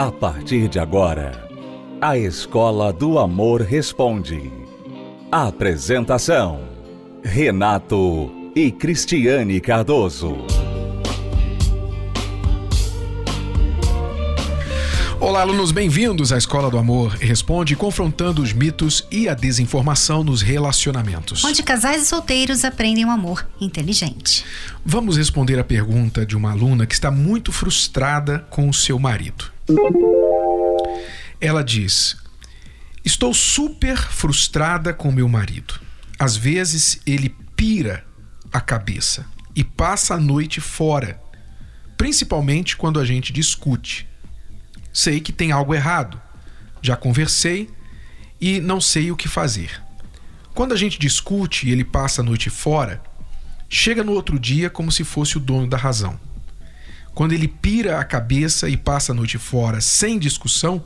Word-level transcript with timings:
A 0.00 0.10
partir 0.10 0.66
de 0.66 0.78
agora, 0.78 1.46
a 2.00 2.16
Escola 2.16 2.90
do 2.90 3.18
Amor 3.18 3.60
Responde. 3.60 4.50
Apresentação: 5.30 6.62
Renato 7.22 8.32
e 8.56 8.70
Cristiane 8.70 9.60
Cardoso. 9.60 10.38
Olá, 15.20 15.42
alunos, 15.42 15.70
bem-vindos 15.70 16.32
à 16.32 16.38
Escola 16.38 16.70
do 16.70 16.78
Amor 16.78 17.10
Responde, 17.16 17.76
confrontando 17.76 18.40
os 18.40 18.54
mitos 18.54 19.06
e 19.10 19.28
a 19.28 19.34
desinformação 19.34 20.24
nos 20.24 20.40
relacionamentos. 20.40 21.44
Onde 21.44 21.62
casais 21.62 22.04
e 22.04 22.06
solteiros 22.06 22.64
aprendem 22.64 23.04
um 23.04 23.10
amor 23.10 23.46
inteligente. 23.60 24.46
Vamos 24.82 25.18
responder 25.18 25.58
a 25.58 25.64
pergunta 25.64 26.24
de 26.24 26.34
uma 26.34 26.52
aluna 26.52 26.86
que 26.86 26.94
está 26.94 27.10
muito 27.10 27.52
frustrada 27.52 28.38
com 28.48 28.66
o 28.66 28.72
seu 28.72 28.98
marido. 28.98 29.59
Ela 31.40 31.64
diz: 31.64 32.16
Estou 33.04 33.32
super 33.32 33.96
frustrada 33.96 34.92
com 34.92 35.10
meu 35.10 35.28
marido. 35.28 35.80
Às 36.18 36.36
vezes 36.36 37.00
ele 37.06 37.34
pira 37.56 38.04
a 38.52 38.60
cabeça 38.60 39.26
e 39.54 39.64
passa 39.64 40.14
a 40.14 40.20
noite 40.20 40.60
fora, 40.60 41.20
principalmente 41.96 42.76
quando 42.76 43.00
a 43.00 43.04
gente 43.04 43.32
discute. 43.32 44.06
Sei 44.92 45.20
que 45.20 45.32
tem 45.32 45.52
algo 45.52 45.74
errado. 45.74 46.20
Já 46.82 46.96
conversei 46.96 47.70
e 48.40 48.60
não 48.60 48.80
sei 48.80 49.10
o 49.10 49.16
que 49.16 49.28
fazer. 49.28 49.82
Quando 50.54 50.72
a 50.72 50.76
gente 50.76 50.98
discute 50.98 51.68
e 51.68 51.72
ele 51.72 51.84
passa 51.84 52.22
a 52.22 52.24
noite 52.24 52.50
fora, 52.50 53.02
chega 53.68 54.02
no 54.02 54.12
outro 54.12 54.38
dia 54.38 54.68
como 54.68 54.90
se 54.90 55.04
fosse 55.04 55.36
o 55.36 55.40
dono 55.40 55.66
da 55.66 55.76
razão. 55.76 56.18
Quando 57.14 57.32
ele 57.32 57.48
pira 57.48 57.98
a 57.98 58.04
cabeça 58.04 58.68
e 58.68 58.76
passa 58.76 59.12
a 59.12 59.14
noite 59.14 59.38
fora 59.38 59.80
sem 59.80 60.18
discussão, 60.18 60.84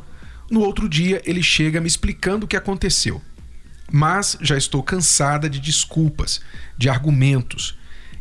no 0.51 0.61
outro 0.61 0.89
dia 0.89 1.23
ele 1.25 1.43
chega 1.43 1.81
me 1.81 1.87
explicando 1.87 2.45
o 2.45 2.49
que 2.49 2.57
aconteceu. 2.57 3.21
Mas 3.91 4.37
já 4.41 4.57
estou 4.57 4.83
cansada 4.83 5.49
de 5.49 5.61
desculpas, 5.61 6.41
de 6.77 6.89
argumentos. 6.89 7.79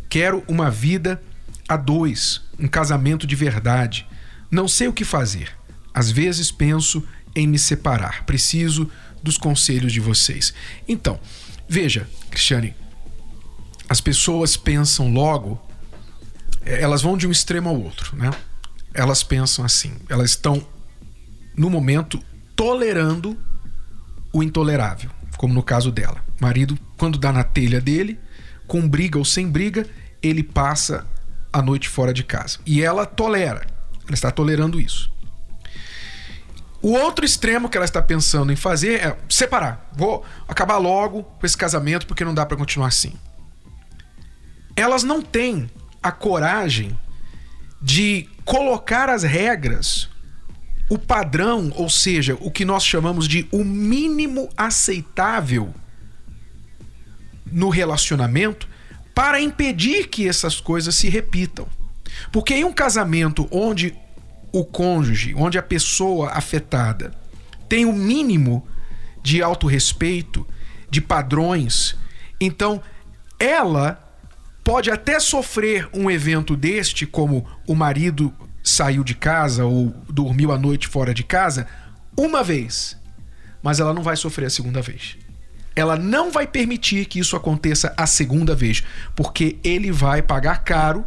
Quero 0.10 0.44
uma 0.48 0.70
vida 0.70 1.22
a 1.68 1.78
dois, 1.78 2.42
um 2.60 2.68
casamento 2.68 3.26
de 3.26 3.36
verdade. 3.36 4.06
Não 4.52 4.68
sei 4.68 4.88
o 4.88 4.94
que 4.94 5.06
fazer. 5.06 5.50
Às 5.94 6.12
vezes 6.12 6.52
penso 6.52 7.04
em 7.36 7.48
me 7.48 7.58
separar. 7.58 8.26
Preciso 8.26 8.90
dos 9.22 9.38
conselhos 9.38 9.94
de 9.94 10.00
vocês. 10.00 10.54
Então, 10.88 11.20
veja, 11.68 12.08
Cristiane, 12.30 12.76
as 13.88 14.02
pessoas 14.02 14.58
pensam 14.58 15.12
logo, 15.12 15.62
elas 16.66 17.02
vão 17.02 17.18
de 17.18 17.28
um 17.28 17.32
extremo 17.32 17.70
ao 17.70 17.80
outro, 17.80 18.16
né? 18.16 18.32
Elas 18.94 19.24
pensam 19.24 19.66
assim, 19.66 19.94
elas 20.08 20.32
estão 20.32 20.66
no 21.56 21.70
momento 21.70 22.20
tolerando 22.56 23.38
o 24.32 24.42
intolerável, 24.42 25.10
como 25.38 25.54
no 25.54 25.64
caso 25.64 25.92
dela. 25.92 26.24
O 26.40 26.44
marido, 26.44 26.78
quando 26.98 27.18
dá 27.18 27.32
na 27.32 27.44
telha 27.44 27.82
dele, 27.82 28.20
com 28.68 28.88
briga 28.88 29.18
ou 29.18 29.26
sem 29.26 29.50
briga, 29.50 29.88
ele 30.22 30.44
passa 30.44 31.06
a 31.52 31.62
noite 31.62 31.90
fora 31.90 32.14
de 32.14 32.24
casa. 32.24 32.60
E 32.66 32.82
ela 32.82 33.06
tolera, 33.06 33.66
ela 34.06 34.14
está 34.14 34.32
tolerando 34.32 34.80
isso. 34.80 35.12
O 36.82 36.92
outro 36.92 37.24
extremo 37.24 37.70
que 37.70 37.78
ela 37.78 37.86
está 37.86 38.02
pensando 38.02 38.52
em 38.52 38.56
fazer 38.56 39.00
é 39.00 39.18
separar. 39.30 39.90
Vou 39.96 40.26
acabar 40.48 40.78
logo 40.78 41.24
com 41.24 41.46
esse 41.46 41.56
casamento 41.56 42.06
porque 42.06 42.26
não 42.26 42.34
dá 42.34 42.46
para 42.46 42.58
continuar 42.58 42.88
assim. 42.88 43.14
Elas 44.76 45.04
não 45.04 45.22
têm 45.22 45.70
a 46.04 46.12
coragem 46.12 47.00
de 47.82 48.30
colocar 48.46 49.10
as 49.10 49.24
regras, 49.24 50.10
o 50.90 50.98
padrão, 50.98 51.72
ou 51.76 51.90
seja, 51.90 52.38
o 52.40 52.52
que 52.52 52.66
nós 52.66 52.86
chamamos 52.86 53.28
de 53.28 53.48
o 53.52 53.64
mínimo 53.64 54.50
aceitável 54.56 55.74
no 57.52 57.70
relacionamento 57.70 58.68
para 59.16 59.40
impedir 59.40 60.08
que 60.10 60.28
essas 60.28 60.60
coisas 60.60 60.96
se 60.96 61.08
repitam. 61.08 61.68
Porque 62.32 62.54
em 62.54 62.64
um 62.64 62.74
casamento 62.74 63.48
onde 63.50 63.96
o 64.52 64.64
cônjuge, 64.64 65.34
onde 65.36 65.58
a 65.58 65.64
pessoa 65.64 66.32
afetada 66.32 67.14
tem 67.68 67.86
o 67.86 67.94
mínimo 67.94 68.68
de 69.24 69.42
autorrespeito, 69.42 70.46
de 70.90 71.02
padrões, 71.02 71.96
então 72.40 72.82
ela 73.40 74.03
pode 74.64 74.90
até 74.90 75.20
sofrer 75.20 75.90
um 75.94 76.10
evento 76.10 76.56
deste, 76.56 77.06
como 77.06 77.46
o 77.68 77.76
marido 77.76 78.34
saiu 78.64 79.04
de 79.04 79.14
casa 79.14 79.66
ou 79.66 79.94
dormiu 80.10 80.52
a 80.52 80.58
noite 80.58 80.88
fora 80.88 81.14
de 81.14 81.24
casa, 81.24 81.68
uma 82.18 82.44
vez, 82.44 82.98
mas 83.62 83.80
ela 83.80 83.94
não 83.94 84.02
vai 84.02 84.16
sofrer 84.16 84.46
a 84.46 84.50
segunda 84.50 84.82
vez. 84.82 85.18
Ela 85.76 85.98
não 85.98 86.32
vai 86.32 86.46
permitir 86.48 87.06
que 87.06 87.20
isso 87.20 87.36
aconteça 87.36 87.94
a 87.98 88.06
segunda 88.06 88.56
vez, 88.56 88.84
porque 89.16 89.58
ele 89.64 89.92
vai 89.92 90.22
pagar 90.22 90.64
caro 90.64 91.04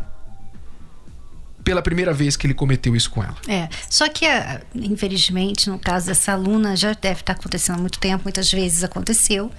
pela 1.63 1.83
primeira 1.83 2.13
vez 2.13 2.37
que 2.37 2.47
ele 2.47 2.55
cometeu 2.55 2.95
isso 2.95 3.11
com 3.11 3.23
ela. 3.23 3.37
É, 3.49 3.69
só 3.91 4.09
que, 4.09 4.25
ah, 4.25 4.61
infelizmente, 4.75 5.69
no 5.69 5.79
caso 5.79 6.07
dessa 6.07 6.33
aluna, 6.33 6.77
já 6.77 6.93
deve 6.93 7.21
estar 7.21 7.33
acontecendo 7.33 7.77
há 7.77 7.81
muito 7.81 7.99
tempo, 7.99 8.25
muitas 8.25 8.51
vezes 8.53 8.85
aconteceu. 8.85 9.51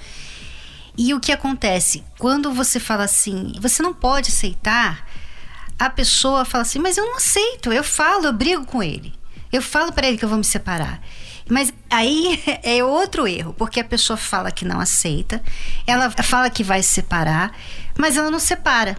E 0.98 1.14
o 1.14 1.20
que 1.20 1.32
acontece? 1.32 2.04
Quando 2.18 2.52
você 2.52 2.80
fala 2.80 3.04
assim, 3.04 3.54
você 3.62 3.84
não 3.84 3.94
pode 3.94 4.30
aceitar, 4.30 5.06
a 5.78 5.90
pessoa 5.90 6.44
fala 6.44 6.64
assim, 6.64 6.80
mas 6.80 6.98
eu 6.98 7.06
não 7.06 7.18
aceito, 7.18 7.72
eu 7.72 7.84
falo, 7.84 8.26
eu 8.26 8.34
brigo 8.34 8.66
com 8.66 8.82
ele. 8.82 9.14
Eu 9.52 9.62
falo 9.62 9.92
para 9.92 10.08
ele 10.08 10.18
que 10.18 10.26
eu 10.26 10.30
vou 10.30 10.40
me 10.40 10.44
separar. 10.44 11.00
Mas 11.50 11.72
aí 11.90 12.42
é 12.64 12.84
outro 12.84 13.28
erro, 13.28 13.54
porque 13.54 13.80
a 13.80 13.86
pessoa 13.86 14.18
fala 14.18 14.52
que 14.52 14.66
não 14.66 14.80
aceita, 14.80 15.42
ela 15.86 16.10
fala 16.10 16.50
que 16.50 16.64
vai 16.64 16.82
se 16.82 16.96
separar, 16.96 17.56
mas 17.98 18.18
ela 18.18 18.32
não 18.32 18.40
separa. 18.40 18.98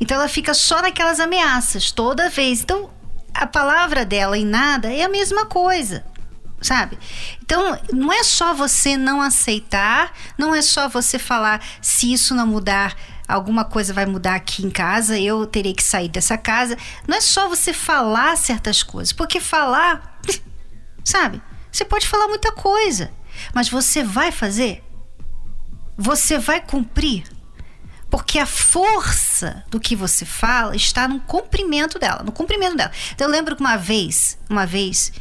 Então 0.00 0.16
ela 0.16 0.28
fica 0.28 0.52
só 0.54 0.82
naquelas 0.82 1.18
ameaças 1.18 1.90
toda 1.90 2.28
vez. 2.28 2.60
Então 2.60 2.90
a 3.32 3.46
palavra 3.46 4.04
dela 4.04 4.36
em 4.36 4.44
nada 4.44 4.92
é 4.92 5.02
a 5.02 5.08
mesma 5.08 5.46
coisa. 5.46 6.04
Sabe? 6.60 6.98
Então, 7.40 7.78
não 7.92 8.12
é 8.12 8.24
só 8.24 8.52
você 8.52 8.96
não 8.96 9.22
aceitar, 9.22 10.12
não 10.36 10.54
é 10.54 10.60
só 10.60 10.88
você 10.88 11.18
falar 11.18 11.64
se 11.80 12.12
isso 12.12 12.34
não 12.34 12.46
mudar, 12.46 12.96
alguma 13.28 13.64
coisa 13.64 13.92
vai 13.92 14.06
mudar 14.06 14.34
aqui 14.34 14.64
em 14.64 14.70
casa, 14.70 15.18
eu 15.18 15.46
terei 15.46 15.74
que 15.74 15.82
sair 15.82 16.08
dessa 16.08 16.36
casa. 16.38 16.76
Não 17.06 17.16
é 17.16 17.20
só 17.20 17.48
você 17.48 17.72
falar 17.72 18.36
certas 18.36 18.82
coisas, 18.82 19.12
porque 19.12 19.38
falar, 19.38 20.20
sabe? 21.04 21.40
Você 21.70 21.84
pode 21.84 22.08
falar 22.08 22.26
muita 22.26 22.50
coisa, 22.50 23.12
mas 23.54 23.68
você 23.68 24.02
vai 24.02 24.32
fazer? 24.32 24.82
Você 25.96 26.38
vai 26.38 26.60
cumprir? 26.60 27.24
Porque 28.10 28.38
a 28.38 28.46
força 28.46 29.64
do 29.68 29.78
que 29.78 29.94
você 29.94 30.24
fala 30.24 30.74
está 30.74 31.06
no 31.06 31.20
cumprimento 31.20 31.98
dela, 31.98 32.22
no 32.22 32.32
cumprimento 32.32 32.76
dela. 32.76 32.90
Então 33.12 33.26
eu 33.26 33.30
lembro 33.30 33.54
que 33.54 33.60
uma 33.60 33.76
vez, 33.76 34.38
uma 34.48 34.64
vez, 34.64 35.12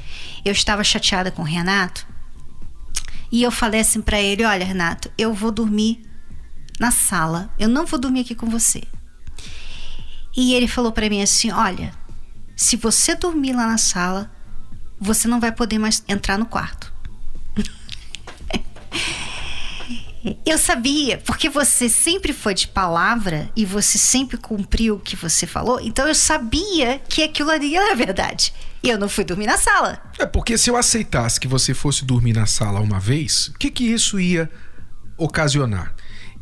eu 0.43 0.51
estava 0.51 0.83
chateada 0.83 1.31
com 1.31 1.41
o 1.41 1.45
Renato 1.45 2.05
e 3.31 3.43
eu 3.43 3.51
falei 3.51 3.81
assim 3.81 4.01
para 4.01 4.19
ele: 4.19 4.43
"Olha, 4.43 4.65
Renato, 4.65 5.11
eu 5.17 5.33
vou 5.33 5.51
dormir 5.51 6.03
na 6.79 6.91
sala. 6.91 7.53
Eu 7.57 7.67
não 7.67 7.85
vou 7.85 7.99
dormir 7.99 8.21
aqui 8.21 8.35
com 8.35 8.47
você". 8.47 8.83
E 10.35 10.53
ele 10.53 10.67
falou 10.67 10.91
para 10.91 11.09
mim 11.09 11.21
assim: 11.21 11.51
"Olha, 11.51 11.93
se 12.55 12.75
você 12.75 13.15
dormir 13.15 13.53
lá 13.53 13.67
na 13.67 13.77
sala, 13.77 14.31
você 14.99 15.27
não 15.27 15.39
vai 15.39 15.51
poder 15.51 15.79
mais 15.79 16.03
entrar 16.07 16.37
no 16.37 16.45
quarto". 16.45 16.93
Eu 20.45 20.57
sabia, 20.57 21.19
porque 21.19 21.49
você 21.49 21.87
sempre 21.87 22.33
foi 22.33 22.53
de 22.53 22.67
palavra 22.67 23.49
e 23.55 23.65
você 23.65 23.97
sempre 23.97 24.37
cumpriu 24.37 24.95
o 24.95 24.99
que 24.99 25.15
você 25.15 25.47
falou, 25.47 25.79
então 25.79 26.07
eu 26.07 26.15
sabia 26.15 26.99
que 27.07 27.23
aquilo 27.23 27.49
ali 27.49 27.75
era 27.75 27.95
verdade. 27.95 28.53
E 28.87 28.89
eu 28.89 28.97
não 28.97 29.09
fui 29.09 29.25
dormir 29.25 29.47
na 29.47 29.57
sala. 29.57 30.01
É 30.17 30.25
porque 30.25 30.57
se 30.57 30.69
eu 30.69 30.77
aceitasse 30.77 31.41
que 31.41 31.47
você 31.47 31.73
fosse 31.73 32.05
dormir 32.05 32.31
na 32.31 32.45
sala 32.45 32.79
uma 32.79 33.01
vez, 33.01 33.49
o 33.49 33.59
que, 33.59 33.69
que 33.69 33.83
isso 33.83 34.17
ia 34.17 34.49
ocasionar? 35.17 35.93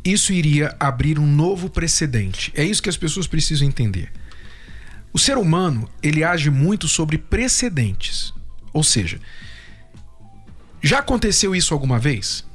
Isso 0.05 0.31
iria 0.31 0.75
abrir 0.79 1.17
um 1.17 1.25
novo 1.25 1.71
precedente. 1.71 2.53
É 2.55 2.63
isso 2.63 2.83
que 2.83 2.89
as 2.89 2.97
pessoas 2.97 3.25
precisam 3.25 3.67
entender. 3.67 4.11
O 5.11 5.17
ser 5.17 5.39
humano, 5.39 5.89
ele 6.03 6.23
age 6.23 6.51
muito 6.51 6.87
sobre 6.87 7.17
precedentes. 7.17 8.31
Ou 8.71 8.83
seja, 8.83 9.19
já 10.83 10.99
aconteceu 10.99 11.55
isso 11.55 11.73
alguma 11.73 11.97
vez? 11.97 12.45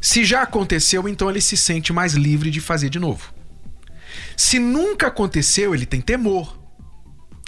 Se 0.00 0.24
já 0.24 0.42
aconteceu, 0.42 1.08
então 1.08 1.30
ele 1.30 1.40
se 1.40 1.56
sente 1.56 1.92
mais 1.92 2.14
livre 2.14 2.50
de 2.50 2.60
fazer 2.60 2.90
de 2.90 2.98
novo. 2.98 3.32
Se 4.36 4.58
nunca 4.58 5.06
aconteceu, 5.06 5.72
ele 5.72 5.86
tem 5.86 6.00
temor. 6.00 6.59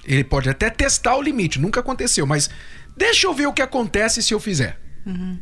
Ele 0.04 0.24
pode 0.24 0.48
até 0.50 0.68
testar 0.70 1.16
o 1.16 1.22
limite, 1.22 1.60
nunca 1.60 1.80
aconteceu, 1.80 2.26
mas 2.26 2.50
deixa 2.96 3.26
eu 3.26 3.34
ver 3.34 3.46
o 3.46 3.52
que 3.52 3.62
acontece 3.62 4.22
se 4.22 4.34
eu 4.34 4.40
fizer. 4.40 4.78
Uhum. 5.06 5.38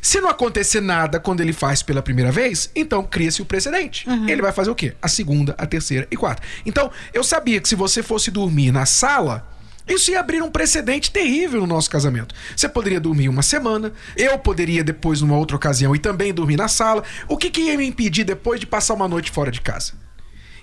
Se 0.00 0.20
não 0.20 0.28
acontecer 0.28 0.80
nada 0.82 1.18
quando 1.18 1.40
ele 1.40 1.52
faz 1.52 1.82
pela 1.82 2.02
primeira 2.02 2.30
vez, 2.30 2.70
então 2.76 3.02
cria-se 3.02 3.40
o 3.40 3.46
precedente. 3.46 4.08
Uhum. 4.08 4.28
Ele 4.28 4.42
vai 4.42 4.52
fazer 4.52 4.70
o 4.70 4.74
quê? 4.74 4.94
A 5.00 5.08
segunda, 5.08 5.54
a 5.56 5.66
terceira 5.66 6.06
e 6.10 6.16
quarta. 6.16 6.42
Então, 6.66 6.90
eu 7.14 7.24
sabia 7.24 7.58
que 7.58 7.68
se 7.68 7.74
você 7.74 8.02
fosse 8.02 8.30
dormir 8.30 8.70
na 8.70 8.84
sala, 8.84 9.48
Isso 9.86 10.10
ia 10.10 10.20
abrir 10.20 10.42
um 10.42 10.50
precedente 10.50 11.10
terrível 11.10 11.60
no 11.60 11.66
nosso 11.66 11.90
casamento. 11.90 12.34
Você 12.56 12.68
poderia 12.68 12.98
dormir 12.98 13.28
uma 13.28 13.42
semana, 13.42 13.92
eu 14.16 14.38
poderia 14.38 14.82
depois, 14.82 15.20
numa 15.20 15.36
outra 15.36 15.56
ocasião, 15.56 15.94
e 15.94 15.98
também 15.98 16.32
dormir 16.32 16.56
na 16.56 16.68
sala. 16.68 17.04
O 17.28 17.36
que, 17.36 17.50
que 17.50 17.60
ia 17.60 17.76
me 17.76 17.86
impedir 17.86 18.24
depois 18.24 18.58
de 18.58 18.66
passar 18.66 18.94
uma 18.94 19.06
noite 19.06 19.30
fora 19.30 19.50
de 19.50 19.60
casa? 19.60 19.92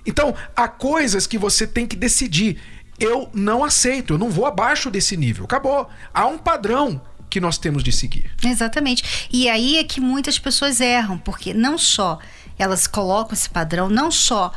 Então, 0.05 0.33
há 0.55 0.67
coisas 0.67 1.27
que 1.27 1.37
você 1.37 1.67
tem 1.67 1.85
que 1.85 1.95
decidir. 1.95 2.59
Eu 3.01 3.29
não 3.33 3.63
aceito, 3.63 4.13
eu 4.13 4.17
não 4.17 4.29
vou 4.29 4.45
abaixo 4.45 4.91
desse 4.91 5.17
nível. 5.17 5.45
Acabou. 5.45 5.89
Há 6.13 6.27
um 6.27 6.37
padrão 6.37 7.01
que 7.29 7.39
nós 7.39 7.57
temos 7.57 7.83
de 7.83 7.91
seguir. 7.91 8.31
Exatamente. 8.43 9.27
E 9.31 9.49
aí 9.49 9.77
é 9.77 9.83
que 9.83 9.99
muitas 9.99 10.37
pessoas 10.37 10.79
erram, 10.79 11.17
porque 11.17 11.53
não 11.53 11.77
só 11.77 12.19
elas 12.59 12.85
colocam 12.85 13.33
esse 13.33 13.49
padrão, 13.49 13.89
não 13.89 14.11
só 14.11 14.51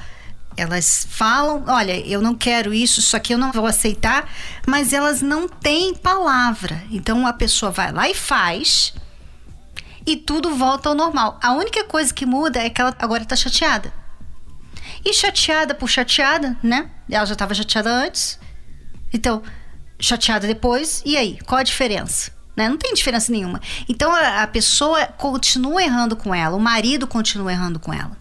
elas 0.57 1.07
falam, 1.11 1.65
olha, 1.67 1.99
eu 2.07 2.21
não 2.21 2.35
quero 2.35 2.73
isso, 2.75 3.01
isso 3.01 3.17
aqui 3.17 3.33
eu 3.35 3.39
não 3.39 3.51
vou 3.51 3.67
aceitar, 3.67 4.31
mas 4.67 4.93
elas 4.93 5.23
não 5.23 5.49
têm 5.49 5.95
palavra. 5.95 6.83
Então 6.91 7.27
a 7.27 7.33
pessoa 7.33 7.73
vai 7.73 7.91
lá 7.91 8.09
e 8.09 8.15
faz 8.15 8.95
e 10.07 10.17
tudo 10.17 10.55
volta 10.55 10.89
ao 10.89 10.95
normal. 10.95 11.39
A 11.43 11.53
única 11.53 11.85
coisa 11.85 12.13
que 12.13 12.27
muda 12.27 12.61
é 12.61 12.69
que 12.69 12.81
ela 12.81 12.95
agora 12.99 13.25
tá 13.25 13.35
chateada. 13.35 14.04
E 15.05 15.13
chateada 15.13 15.75
por 15.75 15.89
chateada, 15.89 16.57
né? 16.63 16.91
Ela 17.11 17.27
já 17.27 17.35
estava 17.35 17.53
chateada 17.55 17.91
antes. 17.91 18.39
Então, 19.13 19.43
chateada 20.01 20.47
depois, 20.47 21.03
e 21.05 21.17
aí? 21.17 21.39
Qual 21.45 21.59
a 21.59 21.63
diferença? 21.63 22.33
Né? 22.57 22.69
Não 22.69 22.77
tem 22.77 22.95
diferença 22.95 23.31
nenhuma. 23.33 23.61
Então 23.89 24.13
a, 24.13 24.43
a 24.43 24.47
pessoa 24.47 25.07
continua 25.07 25.83
errando 25.83 26.17
com 26.17 26.35
ela, 26.35 26.57
o 26.57 26.61
marido 26.61 27.07
continua 27.07 27.53
errando 27.53 27.81
com 27.81 27.93
ela. 27.93 28.17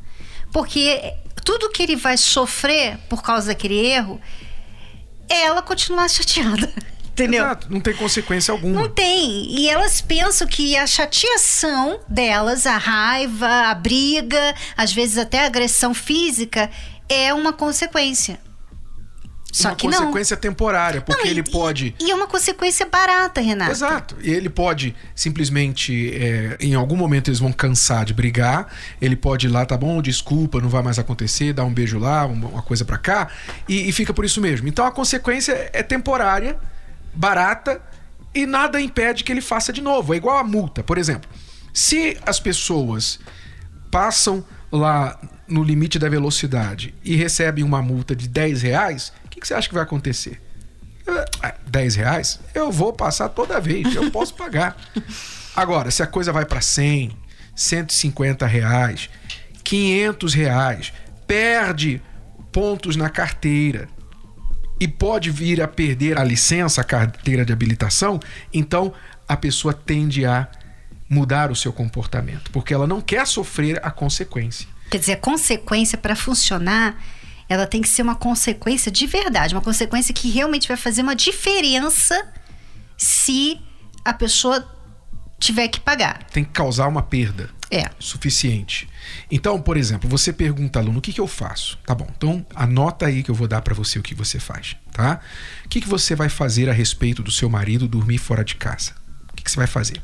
Porque 0.51 1.13
tudo 1.43 1.69
que 1.69 1.83
ele 1.83 1.95
vai 1.95 2.17
sofrer 2.17 2.97
por 3.09 3.21
causa 3.21 3.47
daquele 3.47 3.75
erro, 3.75 4.19
ela 5.29 5.61
continuar 5.61 6.09
chateada. 6.09 6.71
Entendeu? 7.13 7.43
Exato, 7.43 7.67
não 7.69 7.79
tem 7.79 7.93
consequência 7.93 8.51
alguma. 8.51 8.81
Não 8.81 8.89
tem. 8.89 9.45
E 9.51 9.69
elas 9.69 10.01
pensam 10.01 10.47
que 10.47 10.75
a 10.75 10.87
chateação 10.87 11.99
delas, 12.09 12.65
a 12.65 12.77
raiva, 12.77 13.69
a 13.69 13.75
briga, 13.75 14.55
às 14.75 14.91
vezes 14.91 15.19
até 15.19 15.43
a 15.43 15.45
agressão 15.45 15.93
física, 15.93 16.71
é 17.07 17.31
uma 17.31 17.53
consequência. 17.53 18.39
Só 19.51 19.69
uma 19.69 19.75
que 19.75 19.87
consequência 19.87 20.35
não. 20.35 20.41
temporária, 20.41 20.99
porque 20.99 21.21
não, 21.21 21.27
e, 21.27 21.31
ele 21.31 21.43
pode. 21.43 21.95
E 21.99 22.09
é 22.09 22.15
uma 22.15 22.25
consequência 22.25 22.87
barata, 22.87 23.39
Renato. 23.39 23.71
Exato. 23.71 24.17
E 24.19 24.31
ele 24.31 24.49
pode 24.49 24.95
simplesmente, 25.13 26.11
é, 26.15 26.57
em 26.59 26.73
algum 26.73 26.95
momento 26.95 27.29
eles 27.29 27.39
vão 27.39 27.53
cansar 27.53 28.03
de 28.03 28.15
brigar. 28.15 28.67
Ele 28.99 29.15
pode 29.15 29.45
ir 29.45 29.49
lá, 29.51 29.63
tá 29.63 29.77
bom, 29.77 30.01
desculpa, 30.01 30.59
não 30.59 30.69
vai 30.69 30.81
mais 30.81 30.97
acontecer, 30.97 31.53
dar 31.53 31.65
um 31.65 31.71
beijo 31.71 31.99
lá, 31.99 32.25
uma 32.25 32.63
coisa 32.63 32.83
para 32.83 32.97
cá, 32.97 33.29
e, 33.69 33.87
e 33.87 33.91
fica 33.91 34.11
por 34.11 34.25
isso 34.25 34.41
mesmo. 34.41 34.67
Então 34.67 34.87
a 34.87 34.91
consequência 34.91 35.69
é 35.71 35.83
temporária, 35.83 36.57
barata, 37.13 37.81
e 38.33 38.45
nada 38.45 38.81
impede 38.81 39.23
que 39.23 39.31
ele 39.31 39.41
faça 39.41 39.71
de 39.71 39.81
novo. 39.81 40.13
É 40.13 40.17
igual 40.17 40.37
a 40.37 40.43
multa, 40.43 40.83
por 40.83 40.97
exemplo. 40.97 41.29
Se 41.73 42.17
as 42.25 42.39
pessoas 42.39 43.19
passam 43.91 44.43
lá 44.71 45.19
no 45.47 45.63
limite 45.63 45.99
da 45.99 46.09
velocidade 46.09 46.93
e 47.03 47.15
recebem 47.15 47.63
uma 47.63 47.81
multa 47.81 48.15
de 48.15 48.27
10 48.27 48.61
reais, 48.63 49.13
que 49.43 49.47
você 49.47 49.53
acha 49.53 49.67
que 49.67 49.73
vai 49.73 49.83
acontecer? 49.83 50.41
10 51.67 51.95
reais? 51.95 52.39
Eu 52.53 52.71
vou 52.71 52.93
passar 52.93 53.27
toda 53.29 53.59
vez, 53.59 53.93
eu 53.93 54.09
posso 54.09 54.33
pagar. 54.33 54.77
Agora, 55.55 55.91
se 55.91 56.01
a 56.01 56.07
coisa 56.07 56.31
vai 56.31 56.45
para 56.45 56.61
100, 56.61 57.11
150 57.53 58.45
reais, 58.47 59.09
500 59.63 60.33
reais, 60.33 60.93
perde 61.27 62.01
pontos 62.51 62.95
na 62.95 63.09
carteira 63.09 63.89
e 64.79 64.87
pode 64.87 65.31
vir 65.31 65.61
a 65.61 65.67
perder 65.67 66.17
a 66.17 66.23
licença, 66.23 66.81
a 66.81 66.83
carteira 66.83 67.45
de 67.45 67.53
habilitação, 67.53 68.19
então 68.53 68.93
a 69.27 69.37
pessoa 69.37 69.73
tende 69.73 70.25
a 70.25 70.47
mudar 71.09 71.51
o 71.51 71.55
seu 71.55 71.71
comportamento, 71.71 72.51
porque 72.51 72.73
ela 72.73 72.87
não 72.87 72.99
quer 72.99 73.25
sofrer 73.27 73.79
a 73.83 73.91
consequência. 73.91 74.67
Quer 74.89 74.97
dizer, 74.97 75.13
a 75.13 75.17
consequência 75.17 75.97
para 75.97 76.15
funcionar 76.15 76.97
ela 77.47 77.67
tem 77.67 77.81
que 77.81 77.89
ser 77.89 78.01
uma 78.01 78.15
consequência 78.15 78.91
de 78.91 79.05
verdade, 79.05 79.53
uma 79.53 79.61
consequência 79.61 80.13
que 80.13 80.29
realmente 80.29 80.67
vai 80.67 80.77
fazer 80.77 81.01
uma 81.01 81.15
diferença 81.15 82.27
se 82.97 83.59
a 84.03 84.13
pessoa 84.13 84.65
tiver 85.39 85.67
que 85.67 85.79
pagar. 85.79 86.23
Tem 86.31 86.43
que 86.43 86.51
causar 86.51 86.87
uma 86.87 87.03
perda. 87.03 87.49
É. 87.73 87.89
Suficiente. 87.97 88.87
Então, 89.31 89.59
por 89.59 89.77
exemplo, 89.77 90.07
você 90.07 90.31
pergunta, 90.31 90.77
aluno, 90.77 90.99
o 90.99 91.01
que, 91.01 91.11
que 91.11 91.19
eu 91.19 91.27
faço? 91.27 91.79
Tá 91.83 91.95
bom, 91.95 92.07
então 92.15 92.45
anota 92.53 93.07
aí 93.07 93.23
que 93.23 93.31
eu 93.31 93.35
vou 93.35 93.47
dar 93.47 93.63
para 93.63 93.73
você 93.73 93.97
o 93.97 94.03
que 94.03 94.13
você 94.13 94.39
faz, 94.39 94.75
tá? 94.91 95.19
O 95.65 95.69
que, 95.69 95.81
que 95.81 95.89
você 95.89 96.15
vai 96.15 96.29
fazer 96.29 96.69
a 96.69 96.73
respeito 96.73 97.23
do 97.23 97.31
seu 97.31 97.49
marido 97.49 97.87
dormir 97.87 98.19
fora 98.19 98.45
de 98.45 98.53
casa? 98.55 98.91
O 99.27 99.35
que, 99.35 99.43
que 99.43 99.49
você 99.49 99.57
vai 99.57 99.65
fazer? 99.65 99.99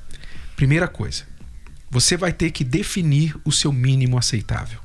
Primeira 0.56 0.88
coisa, 0.88 1.25
você 1.92 2.18
vai 2.18 2.33
ter 2.33 2.50
que 2.50 2.63
definir 2.63 3.36
o 3.45 3.51
seu 3.51 3.71
mínimo 3.71 4.18
aceitável. 4.18 4.80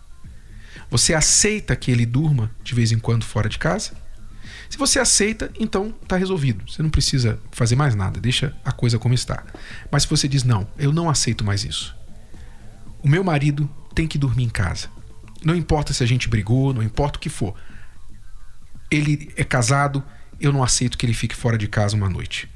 Você 0.90 1.14
aceita 1.14 1.74
que 1.74 1.90
ele 1.90 2.04
durma 2.04 2.50
de 2.62 2.74
vez 2.74 2.92
em 2.92 2.98
quando 2.98 3.24
fora 3.24 3.48
de 3.48 3.58
casa? 3.58 3.92
Se 4.68 4.76
você 4.76 4.98
aceita, 4.98 5.50
então 5.58 5.94
está 6.02 6.18
resolvido. 6.18 6.70
Você 6.70 6.82
não 6.82 6.90
precisa 6.90 7.38
fazer 7.50 7.76
mais 7.76 7.94
nada, 7.94 8.20
deixa 8.20 8.54
a 8.62 8.72
coisa 8.72 8.98
como 8.98 9.14
está. 9.14 9.42
Mas 9.90 10.02
se 10.02 10.10
você 10.10 10.28
diz 10.28 10.44
não, 10.44 10.68
eu 10.78 10.92
não 10.92 11.08
aceito 11.08 11.42
mais 11.42 11.64
isso. 11.64 11.96
O 13.04 13.08
meu 13.08 13.22
marido 13.22 13.68
tem 13.94 14.08
que 14.08 14.16
dormir 14.16 14.44
em 14.44 14.48
casa. 14.48 14.88
Não 15.44 15.54
importa 15.54 15.92
se 15.92 16.02
a 16.02 16.06
gente 16.06 16.26
brigou, 16.26 16.72
não 16.72 16.82
importa 16.82 17.18
o 17.18 17.20
que 17.20 17.28
for. 17.28 17.54
Ele 18.90 19.30
é 19.36 19.44
casado, 19.44 20.02
eu 20.40 20.50
não 20.50 20.64
aceito 20.64 20.96
que 20.96 21.04
ele 21.04 21.12
fique 21.12 21.36
fora 21.36 21.58
de 21.58 21.68
casa 21.68 21.94
uma 21.94 22.08
noite. 22.08 22.48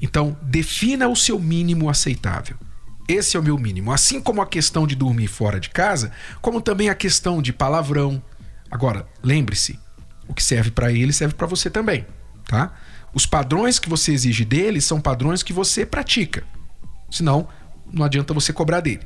Então, 0.00 0.38
defina 0.42 1.08
o 1.08 1.16
seu 1.16 1.40
mínimo 1.40 1.90
aceitável. 1.90 2.56
Esse 3.08 3.36
é 3.36 3.40
o 3.40 3.42
meu 3.42 3.58
mínimo. 3.58 3.90
Assim 3.90 4.20
como 4.20 4.40
a 4.40 4.46
questão 4.46 4.86
de 4.86 4.94
dormir 4.94 5.26
fora 5.26 5.58
de 5.58 5.70
casa, 5.70 6.12
como 6.40 6.60
também 6.60 6.88
a 6.88 6.94
questão 6.94 7.42
de 7.42 7.52
palavrão. 7.52 8.22
Agora, 8.70 9.08
lembre-se, 9.24 9.76
o 10.28 10.34
que 10.34 10.42
serve 10.42 10.70
para 10.70 10.92
ele 10.92 11.12
serve 11.12 11.34
para 11.34 11.48
você 11.48 11.68
também, 11.68 12.06
tá? 12.46 12.72
Os 13.12 13.26
padrões 13.26 13.80
que 13.80 13.88
você 13.88 14.12
exige 14.12 14.44
dele 14.44 14.80
são 14.80 15.00
padrões 15.00 15.42
que 15.42 15.52
você 15.52 15.84
pratica. 15.84 16.44
Senão, 17.10 17.48
não 17.92 18.04
adianta 18.04 18.32
você 18.32 18.52
cobrar 18.52 18.80
dele. 18.80 19.02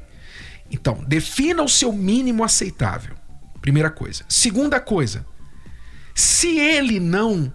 Então, 0.70 1.05
defina 1.06 1.62
o 1.62 1.69
seu 1.69 1.93
mínimo 1.93 2.44
aceitável. 2.44 3.14
Primeira 3.61 3.90
coisa. 3.90 4.25
Segunda 4.28 4.81
coisa, 4.81 5.26
se 6.14 6.58
ele 6.58 7.00
não 7.00 7.53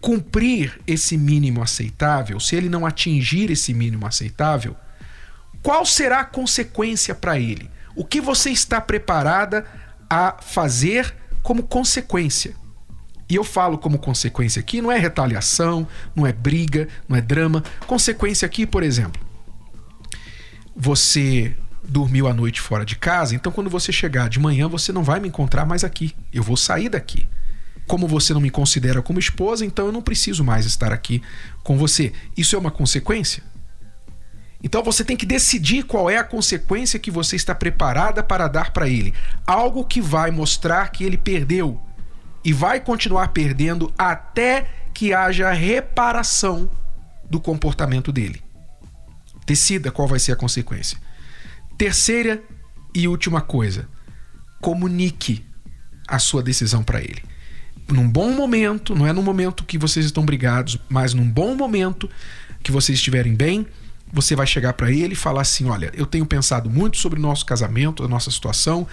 cumprir 0.00 0.80
esse 0.86 1.16
mínimo 1.16 1.62
aceitável, 1.62 2.38
se 2.38 2.54
ele 2.54 2.68
não 2.68 2.86
atingir 2.86 3.50
esse 3.50 3.74
mínimo 3.74 4.06
aceitável, 4.06 4.76
qual 5.62 5.84
será 5.84 6.20
a 6.20 6.24
consequência 6.24 7.14
para 7.14 7.38
ele? 7.38 7.68
O 7.96 8.04
que 8.04 8.20
você 8.20 8.50
está 8.50 8.80
preparada 8.80 9.64
a 10.08 10.36
fazer 10.40 11.14
como 11.42 11.64
consequência? 11.64 12.54
E 13.28 13.34
eu 13.34 13.44
falo 13.44 13.76
como 13.76 13.98
consequência 13.98 14.60
aqui, 14.60 14.80
não 14.80 14.90
é 14.90 14.98
retaliação, 14.98 15.86
não 16.14 16.26
é 16.26 16.32
briga, 16.32 16.88
não 17.08 17.16
é 17.16 17.20
drama. 17.20 17.62
Consequência 17.86 18.46
aqui, 18.46 18.66
por 18.66 18.82
exemplo, 18.82 19.20
você 20.74 21.54
dormiu 21.82 22.26
a 22.26 22.34
noite 22.34 22.60
fora 22.60 22.84
de 22.84 22.96
casa, 22.96 23.34
então 23.34 23.52
quando 23.52 23.70
você 23.70 23.92
chegar 23.92 24.28
de 24.28 24.38
manhã, 24.38 24.68
você 24.68 24.92
não 24.92 25.02
vai 25.02 25.20
me 25.20 25.28
encontrar 25.28 25.64
mais 25.64 25.84
aqui. 25.84 26.14
Eu 26.32 26.42
vou 26.42 26.56
sair 26.56 26.88
daqui. 26.88 27.28
Como 27.86 28.06
você 28.06 28.34
não 28.34 28.40
me 28.40 28.50
considera 28.50 29.00
como 29.00 29.18
esposa, 29.18 29.64
então 29.64 29.86
eu 29.86 29.92
não 29.92 30.02
preciso 30.02 30.44
mais 30.44 30.66
estar 30.66 30.92
aqui 30.92 31.22
com 31.62 31.78
você. 31.78 32.12
Isso 32.36 32.54
é 32.54 32.58
uma 32.58 32.70
consequência? 32.70 33.42
Então 34.62 34.82
você 34.82 35.04
tem 35.04 35.16
que 35.16 35.24
decidir 35.24 35.84
qual 35.84 36.10
é 36.10 36.18
a 36.18 36.24
consequência 36.24 36.98
que 36.98 37.10
você 37.10 37.36
está 37.36 37.54
preparada 37.54 38.22
para 38.22 38.48
dar 38.48 38.72
para 38.72 38.88
ele. 38.88 39.14
Algo 39.46 39.84
que 39.84 40.00
vai 40.00 40.30
mostrar 40.30 40.88
que 40.88 41.04
ele 41.04 41.16
perdeu 41.16 41.80
e 42.44 42.52
vai 42.52 42.80
continuar 42.80 43.28
perdendo 43.28 43.92
até 43.96 44.68
que 44.92 45.12
haja 45.12 45.52
reparação 45.52 46.70
do 47.30 47.40
comportamento 47.40 48.10
dele. 48.10 48.42
Decida 49.46 49.90
qual 49.90 50.08
vai 50.08 50.18
ser 50.18 50.32
a 50.32 50.36
consequência. 50.36 50.98
Terceira 51.78 52.42
e 52.94 53.08
última 53.08 53.40
coisa: 53.40 53.88
comunique 54.60 55.44
a 56.06 56.18
sua 56.18 56.42
decisão 56.42 56.82
para 56.82 57.00
ele. 57.00 57.22
Num 57.90 58.06
bom 58.06 58.32
momento, 58.32 58.94
não 58.94 59.06
é 59.06 59.12
no 59.14 59.22
momento 59.22 59.64
que 59.64 59.78
vocês 59.78 60.04
estão 60.04 60.26
brigados, 60.26 60.78
mas 60.90 61.14
num 61.14 61.30
bom 61.30 61.54
momento 61.54 62.10
que 62.62 62.70
vocês 62.70 62.98
estiverem 62.98 63.34
bem 63.34 63.66
você 64.12 64.34
vai 64.34 64.46
chegar 64.46 64.72
para 64.72 64.90
ele 64.90 65.12
e 65.12 65.16
falar 65.16 65.42
assim: 65.42 65.68
Olha, 65.68 65.90
eu 65.94 66.06
tenho 66.06 66.26
pensado 66.26 66.68
muito 66.70 66.96
sobre 66.96 67.18
o 67.18 67.22
nosso 67.22 67.44
casamento, 67.44 68.04
a 68.04 68.08
nossa 68.08 68.30
situação, 68.30 68.86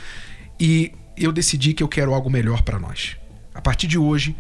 e 0.59 0.91
eu 1.17 1.31
decidi 1.31 1.73
que 1.73 1.81
eu 1.81 1.87
quero 1.87 2.13
algo 2.13 2.29
melhor 2.29 2.61
para 2.61 2.79
nós. 2.79 3.15
A 3.53 3.61
partir 3.61 3.87
de 3.87 3.97
hoje, 3.97 4.35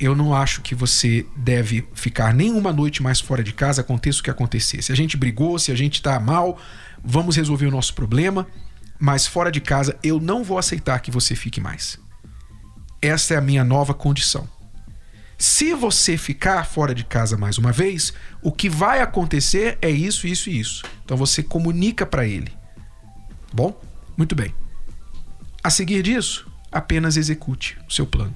eu 0.00 0.14
não 0.14 0.34
acho 0.34 0.62
que 0.62 0.74
você 0.74 1.26
deve 1.36 1.86
ficar 1.92 2.32
nenhuma 2.32 2.72
noite 2.72 3.02
mais 3.02 3.20
fora 3.20 3.42
de 3.42 3.52
casa, 3.52 3.80
aconteça 3.80 4.20
o 4.20 4.22
que 4.22 4.30
acontecer. 4.30 4.82
Se 4.82 4.92
a 4.92 4.96
gente 4.96 5.16
brigou, 5.16 5.58
se 5.58 5.72
a 5.72 5.74
gente 5.74 5.94
está 5.94 6.18
mal, 6.20 6.58
vamos 7.02 7.36
resolver 7.36 7.66
o 7.66 7.70
nosso 7.70 7.94
problema, 7.94 8.46
mas 8.98 9.26
fora 9.26 9.50
de 9.50 9.60
casa 9.60 9.98
eu 10.02 10.20
não 10.20 10.44
vou 10.44 10.58
aceitar 10.58 11.00
que 11.00 11.10
você 11.10 11.34
fique 11.34 11.60
mais. 11.60 11.98
Essa 13.02 13.34
é 13.34 13.36
a 13.36 13.40
minha 13.40 13.64
nova 13.64 13.92
condição. 13.92 14.48
Se 15.36 15.72
você 15.72 16.16
ficar 16.16 16.66
fora 16.66 16.92
de 16.92 17.04
casa 17.04 17.36
mais 17.36 17.58
uma 17.58 17.70
vez, 17.70 18.12
o 18.42 18.50
que 18.50 18.68
vai 18.68 19.00
acontecer 19.00 19.78
é 19.80 19.88
isso, 19.88 20.26
isso 20.26 20.50
e 20.50 20.58
isso. 20.58 20.84
Então 21.04 21.16
você 21.16 21.42
comunica 21.42 22.04
para 22.04 22.26
ele. 22.26 22.52
Bom? 23.52 23.80
Muito 24.16 24.34
bem. 24.34 24.52
A 25.62 25.70
seguir 25.70 26.02
disso, 26.02 26.50
apenas 26.72 27.16
execute 27.16 27.78
o 27.88 27.92
seu 27.92 28.04
plano. 28.06 28.34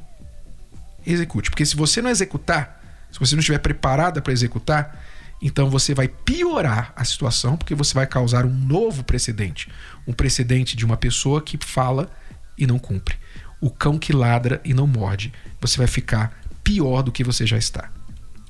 Execute, 1.07 1.51
porque 1.51 1.67
se 1.67 1.77
você 1.77 2.01
não 2.01 2.11
executar, 2.11 2.81
se 3.11 3.19
você 3.19 3.35
não 3.35 3.41
estiver 3.41 3.59
preparada 3.59 4.21
para 4.23 4.33
executar, 4.33 4.99
então 5.41 5.69
você 5.69 5.95
vai 5.95 6.07
piorar 6.07 6.93
a 6.95 7.05
situação, 7.05 7.57
porque 7.57 7.75
você 7.75 7.93
vai 7.95 8.07
causar 8.07 8.47
um 8.47 8.55
novo 8.55 9.03
precedente, 9.03 9.69
um 10.07 10.13
precedente 10.13 10.77
de 10.77 10.85
uma 10.85 10.97
pessoa 10.97 11.43
que 11.43 11.59
fala 11.61 12.09
e 12.57 12.67
não 12.67 12.79
cumpre. 12.79 13.17
O 13.61 13.71
cão 13.71 13.99
que 13.99 14.13
ladra 14.13 14.61
e 14.65 14.73
não 14.73 14.87
morde. 14.87 15.33
Você 15.61 15.79
vai 15.79 15.87
ficar 15.87 16.41
pior 16.63 17.03
do 17.03 17.13
que 17.13 17.25
você 17.25 17.47
já 17.47 17.59
está. 17.59 17.91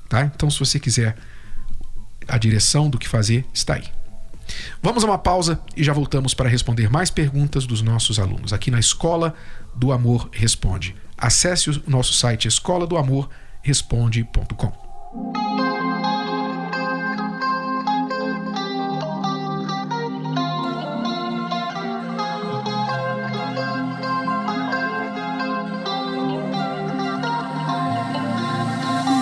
Tá? 0.07 0.23
Então, 0.23 0.49
se 0.49 0.59
você 0.59 0.79
quiser 0.79 1.15
a 2.27 2.37
direção 2.37 2.89
do 2.89 2.99
que 2.99 3.07
fazer, 3.07 3.45
está 3.53 3.75
aí. 3.75 3.85
Vamos 4.81 5.03
a 5.03 5.07
uma 5.07 5.17
pausa 5.17 5.59
e 5.75 5.83
já 5.83 5.93
voltamos 5.93 6.33
para 6.33 6.49
responder 6.49 6.89
mais 6.89 7.09
perguntas 7.09 7.65
dos 7.65 7.81
nossos 7.81 8.19
alunos 8.19 8.53
aqui 8.53 8.69
na 8.69 8.79
Escola 8.79 9.33
do 9.73 9.91
Amor 9.91 10.29
Responde. 10.31 10.95
Acesse 11.23 11.69
o 11.69 11.83
nosso 11.87 12.11
site 12.11 12.49
escola 12.49 12.85
do 12.85 12.97
amor 12.97 13.29
responde.com. 13.61 14.73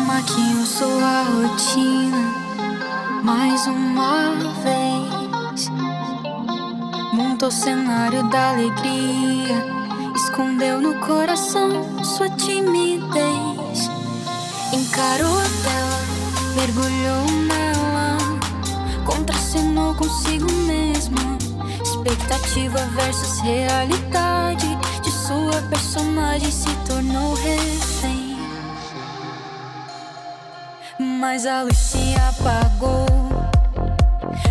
Maquinho 0.07 0.65
sua 0.65 1.21
rotina 1.21 2.31
mais 3.23 3.67
uma 3.67 4.31
vez. 4.63 5.69
Montou 7.13 7.51
cenário 7.51 8.27
da 8.31 8.49
alegria, 8.49 9.70
escondeu 10.41 10.81
no 10.81 10.95
coração 11.05 12.03
sua 12.03 12.27
timidez. 12.31 13.89
Encarou 14.73 15.39
a 15.39 15.43
tela, 15.63 16.55
mergulhou 16.55 17.31
nela, 17.47 18.17
contracenou 19.05 19.93
consigo 19.93 20.51
mesma. 20.51 21.37
Expectativa 21.83 22.79
versus 22.95 23.39
realidade 23.41 24.67
de 25.03 25.11
sua 25.11 25.61
personagem 25.69 26.51
se 26.51 26.73
tornou 26.87 27.35
refém. 27.35 28.37
Mas 30.99 31.45
a 31.45 31.61
luz 31.61 31.77
se 31.77 32.15
apagou. 32.15 33.05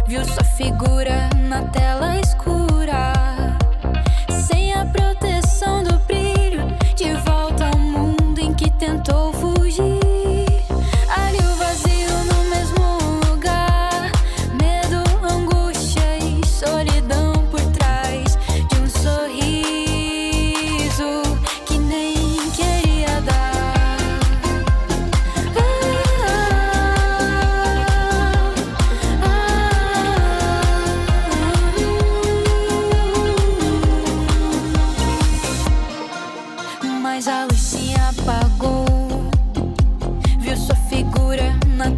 Viu 0.06 0.25
sua 0.25 0.44
figura 0.44 1.28
na 1.49 1.62
tela 1.62 2.16
escura. 2.20 3.20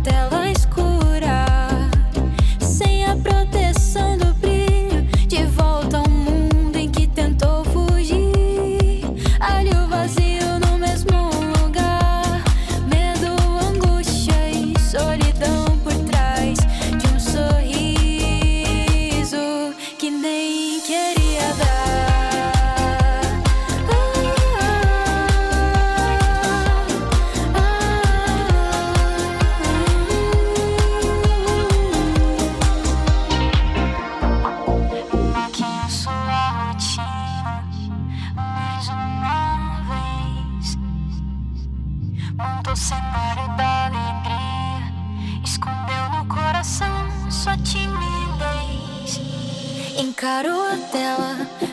Figura 0.05 0.42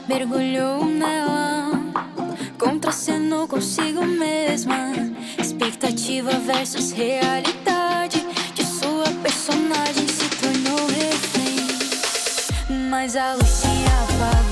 mergulhou 0.08 0.86
nela, 0.86 1.72
contracenou 2.58 3.48
consigo 3.48 4.06
mesma. 4.06 4.94
Expectativa 5.38 6.32
versus 6.32 6.92
realidade 6.92 8.26
de 8.54 8.66
sua 8.66 9.10
personagem 9.22 10.08
se 10.08 10.30
tornou 10.30 10.88
refém. 10.88 11.68
Mas 12.90 13.16
a 13.16 13.34
luz 13.34 13.50
se 13.50 13.68
apagou. 13.68 14.49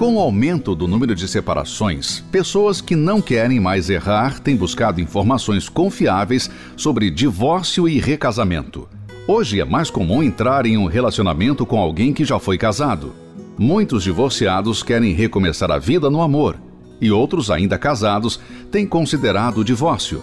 Com 0.00 0.14
o 0.14 0.18
aumento 0.18 0.74
do 0.74 0.88
número 0.88 1.14
de 1.14 1.28
separações, 1.28 2.20
pessoas 2.32 2.80
que 2.80 2.96
não 2.96 3.20
querem 3.20 3.60
mais 3.60 3.90
errar 3.90 4.40
têm 4.40 4.56
buscado 4.56 4.98
informações 4.98 5.68
confiáveis 5.68 6.50
sobre 6.74 7.10
divórcio 7.10 7.86
e 7.86 8.00
recasamento. 8.00 8.88
Hoje 9.28 9.60
é 9.60 9.64
mais 9.66 9.90
comum 9.90 10.22
entrar 10.22 10.64
em 10.64 10.78
um 10.78 10.86
relacionamento 10.86 11.66
com 11.66 11.78
alguém 11.78 12.14
que 12.14 12.24
já 12.24 12.38
foi 12.38 12.56
casado. 12.56 13.12
Muitos 13.58 14.02
divorciados 14.02 14.82
querem 14.82 15.12
recomeçar 15.12 15.70
a 15.70 15.78
vida 15.78 16.08
no 16.08 16.22
amor, 16.22 16.56
e 16.98 17.12
outros 17.12 17.50
ainda 17.50 17.76
casados 17.76 18.40
têm 18.72 18.86
considerado 18.86 19.58
o 19.58 19.64
divórcio. 19.64 20.22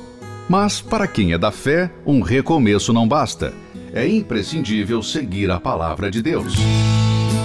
Mas 0.50 0.81
para 0.81 1.05
quem 1.05 1.34
é 1.34 1.38
da 1.38 1.51
fé, 1.51 1.91
um 2.03 2.22
recomeço 2.22 2.91
não 2.91 3.07
basta. 3.07 3.53
É 3.93 4.07
imprescindível 4.07 5.03
seguir 5.03 5.51
a 5.51 5.60
palavra 5.60 6.10
de 6.10 6.24
Deus. 6.24 6.55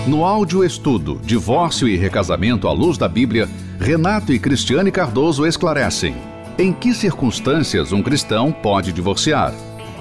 No 0.06 0.24
áudio 0.24 0.64
estudo 0.64 1.20
Divórcio 1.22 1.86
e 1.86 1.96
Recasamento 1.96 2.66
à 2.66 2.72
Luz 2.72 2.98
da 2.98 3.06
Bíblia, 3.06 3.48
Renato 3.78 4.32
e 4.32 4.38
Cristiane 4.38 4.90
Cardoso 4.90 5.46
esclarecem 5.46 6.14
em 6.58 6.72
que 6.72 6.92
circunstâncias 6.92 7.92
um 7.92 8.02
cristão 8.02 8.52
pode 8.52 8.92
divorciar. 8.92 9.54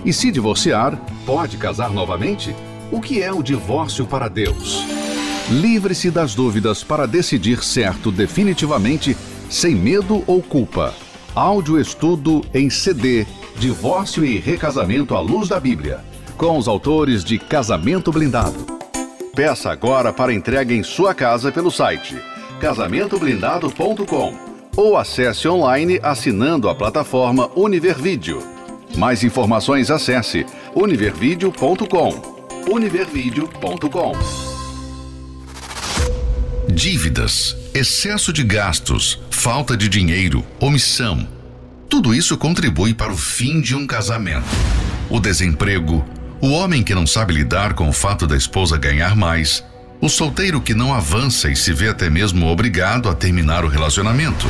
E 0.04 0.12
se 0.12 0.32
divorciar, 0.32 1.00
pode 1.26 1.56
casar 1.58 1.92
novamente? 1.92 2.54
O 2.92 3.00
que 3.00 3.22
é 3.22 3.32
o 3.32 3.44
divórcio 3.44 4.06
para 4.06 4.28
Deus? 4.28 4.84
Livre-se 5.50 6.10
das 6.10 6.36
dúvidas 6.36 6.84
para 6.84 7.06
decidir 7.06 7.64
certo 7.64 8.12
definitivamente, 8.12 9.16
sem 9.50 9.76
medo 9.76 10.24
ou 10.28 10.42
culpa. 10.42 10.94
Áudio 11.34 11.80
estudo 11.80 12.44
em 12.54 12.70
CD 12.70 13.26
Divórcio 13.58 14.26
e 14.26 14.38
Recasamento 14.38 15.16
à 15.16 15.22
Luz 15.22 15.48
da 15.48 15.60
Bíblia, 15.60 16.00
com 16.38 16.58
os 16.58 16.68
autores 16.68 17.24
de 17.24 17.38
Casamento 17.38 18.12
Blindado. 18.12 18.81
Peça 19.36 19.72
agora 19.72 20.12
para 20.12 20.34
entrega 20.34 20.74
em 20.74 20.84
sua 20.84 21.14
casa 21.14 21.52
pelo 21.52 21.72
site 21.72 22.22
casamentoblindado.com 22.62 24.52
ou 24.78 24.96
acesse 24.96 25.48
online 25.48 26.00
assinando 26.04 26.70
a 26.70 26.76
plataforma 26.76 27.50
Univervídeo. 27.56 28.42
Mais 28.96 29.24
informações 29.24 29.90
acesse 29.90 30.46
univervideo.com. 30.76 32.22
univervideo.com. 32.72 34.12
Dívidas, 36.72 37.58
excesso 37.74 38.32
de 38.32 38.44
gastos, 38.44 39.20
falta 39.30 39.76
de 39.76 39.90
dinheiro, 39.90 40.46
omissão. 40.60 41.28
Tudo 41.90 42.14
isso 42.14 42.38
contribui 42.38 42.94
para 42.94 43.12
o 43.12 43.18
fim 43.18 43.60
de 43.60 43.76
um 43.76 43.86
casamento. 43.86 44.46
O 45.10 45.20
desemprego, 45.20 46.06
o 46.42 46.50
homem 46.50 46.82
que 46.82 46.96
não 46.96 47.06
sabe 47.06 47.36
lidar 47.36 47.74
com 47.74 47.88
o 47.88 47.94
fato 47.94 48.26
da 48.26 48.36
esposa 48.36 48.76
ganhar 48.76 49.16
mais, 49.16 49.64
o 50.02 50.10
solteiro 50.10 50.60
que 50.60 50.74
não 50.74 50.92
avança 50.92 51.52
e 51.52 51.56
se 51.56 51.72
vê 51.72 51.88
até 51.88 52.10
mesmo 52.10 52.48
obrigado 52.48 53.08
a 53.08 53.14
terminar 53.14 53.64
o 53.64 53.68
relacionamento. 53.68 54.48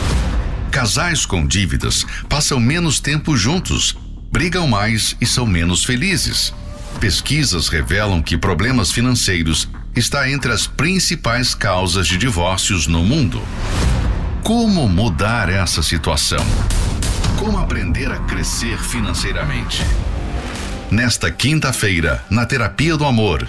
Casais 0.71 1.25
com 1.25 1.45
dívidas 1.45 2.05
passam 2.29 2.61
menos 2.61 3.01
tempo 3.01 3.35
juntos, 3.35 3.97
brigam 4.31 4.65
mais 4.69 5.17
e 5.19 5.25
são 5.25 5.45
menos 5.45 5.83
felizes. 5.83 6.53
Pesquisas 7.01 7.67
revelam 7.67 8.21
que 8.21 8.37
problemas 8.37 8.91
financeiros 8.93 9.67
está 9.93 10.29
entre 10.29 10.53
as 10.53 10.65
principais 10.65 11.53
causas 11.53 12.07
de 12.07 12.17
divórcios 12.17 12.87
no 12.87 13.03
mundo. 13.03 13.41
Como 14.43 14.87
mudar 14.87 15.49
essa 15.49 15.83
situação? 15.83 16.45
Como 17.37 17.57
aprender 17.57 18.09
a 18.09 18.19
crescer 18.19 18.77
financeiramente? 18.77 19.83
Nesta 20.91 21.31
quinta-feira, 21.31 22.21
na 22.29 22.45
Terapia 22.45 22.97
do 22.97 23.05
Amor, 23.05 23.47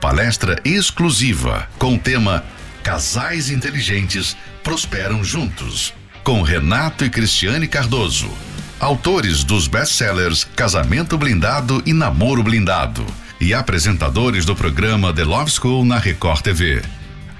palestra 0.00 0.60
exclusiva 0.64 1.68
com 1.76 1.96
o 1.96 1.98
tema 1.98 2.44
Casais 2.84 3.50
Inteligentes 3.50 4.36
Prosperam 4.62 5.24
Juntos, 5.24 5.92
com 6.22 6.40
Renato 6.40 7.04
e 7.04 7.10
Cristiane 7.10 7.66
Cardoso, 7.66 8.30
autores 8.78 9.42
dos 9.42 9.66
best-sellers 9.66 10.44
Casamento 10.54 11.18
Blindado 11.18 11.82
e 11.84 11.92
Namoro 11.92 12.44
Blindado 12.44 13.04
e 13.40 13.52
apresentadores 13.52 14.44
do 14.44 14.54
programa 14.54 15.12
The 15.12 15.24
Love 15.24 15.50
School 15.50 15.84
na 15.84 15.98
Record 15.98 16.42
TV. 16.42 16.80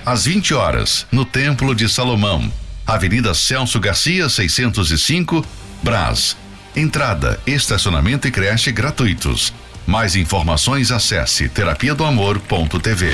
Às 0.04 0.24
20 0.24 0.52
horas, 0.52 1.06
no 1.12 1.24
Templo 1.24 1.76
de 1.76 1.88
Salomão, 1.88 2.52
Avenida 2.84 3.32
Celso 3.32 3.78
Garcia, 3.78 4.28
605, 4.28 5.46
Brás. 5.80 6.36
Entrada, 6.76 7.38
estacionamento 7.46 8.26
e 8.26 8.32
creche 8.32 8.72
gratuitos. 8.72 9.54
Mais 9.86 10.16
informações 10.16 10.90
acesse 10.90 11.48
terapia 11.48 11.94
do 11.94 12.04
amor.tv. 12.04 13.12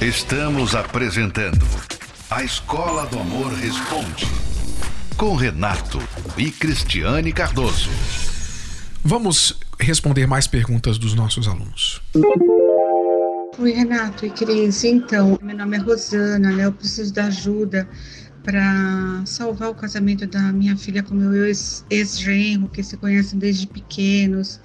Estamos 0.00 0.74
apresentando 0.74 1.64
A 2.30 2.42
Escola 2.44 3.06
do 3.06 3.18
Amor 3.18 3.50
Responde 3.54 4.26
com 5.16 5.34
Renato 5.34 5.98
e 6.36 6.50
Cristiane 6.50 7.32
Cardoso. 7.32 7.88
Vamos 9.02 9.58
responder 9.78 10.26
mais 10.26 10.46
perguntas 10.46 10.98
dos 10.98 11.14
nossos 11.14 11.48
alunos. 11.48 12.02
Oi, 13.58 13.72
Renato 13.72 14.26
e 14.26 14.30
Cris. 14.30 14.84
Então, 14.84 15.38
meu 15.40 15.56
nome 15.56 15.76
é 15.76 15.80
Rosana, 15.80 16.50
né? 16.50 16.66
Eu 16.66 16.72
preciso 16.72 17.14
da 17.14 17.26
ajuda 17.26 17.88
para 18.42 19.22
salvar 19.26 19.70
o 19.70 19.74
casamento 19.74 20.26
da 20.26 20.52
minha 20.52 20.76
filha 20.76 21.02
com 21.02 21.14
meu 21.14 21.32
ex-genro, 21.90 22.68
que 22.68 22.82
se 22.82 22.96
conhecem 22.96 23.38
desde 23.38 23.66
pequenos. 23.66 24.60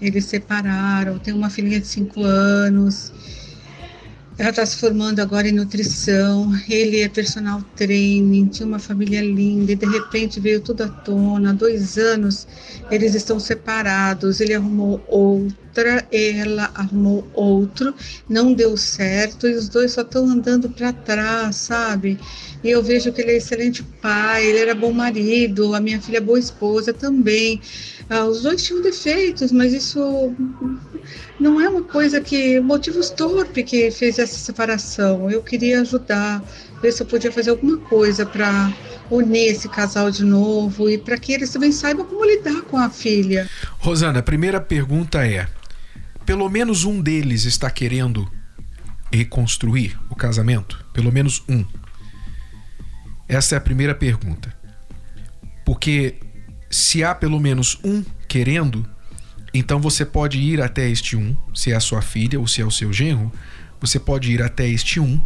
Eles 0.00 0.26
separaram, 0.26 1.18
tem 1.18 1.32
uma 1.32 1.50
filhinha 1.50 1.80
de 1.80 1.86
5 1.86 2.22
anos 2.22 3.12
ela 4.36 4.50
está 4.50 4.66
se 4.66 4.76
formando 4.78 5.20
agora 5.20 5.48
em 5.48 5.52
nutrição. 5.52 6.52
Ele 6.68 7.00
é 7.00 7.08
personal 7.08 7.62
training, 7.76 8.48
tinha 8.48 8.66
uma 8.66 8.80
família 8.80 9.20
linda 9.20 9.72
e 9.72 9.76
de 9.76 9.86
repente 9.86 10.40
veio 10.40 10.60
tudo 10.60 10.82
à 10.82 10.88
tona. 10.88 11.50
Há 11.50 11.52
dois 11.52 11.96
anos 11.96 12.46
eles 12.90 13.14
estão 13.14 13.38
separados. 13.38 14.40
Ele 14.40 14.54
arrumou 14.54 15.04
outra, 15.08 16.04
ela 16.10 16.70
arrumou 16.74 17.28
outro, 17.32 17.94
não 18.28 18.52
deu 18.52 18.76
certo 18.76 19.46
e 19.46 19.54
os 19.54 19.68
dois 19.68 19.92
só 19.92 20.02
estão 20.02 20.26
andando 20.28 20.68
para 20.68 20.92
trás, 20.92 21.54
sabe? 21.56 22.18
E 22.62 22.70
eu 22.70 22.82
vejo 22.82 23.12
que 23.12 23.20
ele 23.20 23.32
é 23.32 23.36
excelente 23.36 23.84
pai, 24.02 24.46
ele 24.46 24.58
era 24.58 24.74
bom 24.74 24.92
marido, 24.92 25.74
a 25.74 25.80
minha 25.80 26.00
filha 26.00 26.16
é 26.16 26.20
boa 26.20 26.38
esposa 26.38 26.92
também. 26.92 27.60
Ah, 28.08 28.24
os 28.24 28.42
dois 28.42 28.62
tinham 28.62 28.82
defeitos, 28.82 29.50
mas 29.50 29.72
isso 29.72 30.34
não 31.40 31.60
é 31.60 31.68
uma 31.68 31.82
coisa 31.82 32.20
que 32.20 32.60
motivos 32.60 33.10
torpe 33.10 33.62
que 33.62 33.90
fez 33.90 34.18
essa 34.18 34.36
separação. 34.36 35.30
Eu 35.30 35.42
queria 35.42 35.80
ajudar, 35.80 36.42
ver 36.82 36.92
se 36.92 37.02
eu 37.02 37.06
podia 37.06 37.32
fazer 37.32 37.50
alguma 37.50 37.78
coisa 37.78 38.26
para 38.26 38.72
unir 39.10 39.50
esse 39.50 39.68
casal 39.68 40.10
de 40.10 40.24
novo 40.24 40.88
e 40.88 40.98
para 40.98 41.16
que 41.16 41.32
eles 41.32 41.50
também 41.50 41.72
saibam 41.72 42.04
como 42.04 42.24
lidar 42.24 42.62
com 42.62 42.76
a 42.76 42.90
filha. 42.90 43.48
Rosana, 43.78 44.18
a 44.18 44.22
primeira 44.22 44.60
pergunta 44.60 45.26
é: 45.26 45.48
pelo 46.26 46.48
menos 46.48 46.84
um 46.84 47.00
deles 47.00 47.44
está 47.44 47.70
querendo 47.70 48.30
reconstruir 49.12 49.98
o 50.10 50.14
casamento? 50.14 50.84
Pelo 50.92 51.10
menos 51.10 51.42
um. 51.48 51.64
Essa 53.26 53.54
é 53.54 53.58
a 53.58 53.60
primeira 53.60 53.94
pergunta. 53.94 54.54
Porque 55.64 56.16
se 56.74 57.04
há 57.04 57.14
pelo 57.14 57.38
menos 57.38 57.78
um 57.84 58.04
querendo, 58.26 58.84
então 59.52 59.80
você 59.80 60.04
pode 60.04 60.40
ir 60.40 60.60
até 60.60 60.88
este 60.88 61.16
um, 61.16 61.36
se 61.54 61.70
é 61.70 61.76
a 61.76 61.80
sua 61.80 62.02
filha 62.02 62.40
ou 62.40 62.48
se 62.48 62.60
é 62.60 62.64
o 62.64 62.70
seu 62.70 62.92
genro, 62.92 63.32
você 63.80 64.00
pode 64.00 64.32
ir 64.32 64.42
até 64.42 64.66
este 64.66 64.98
um 64.98 65.24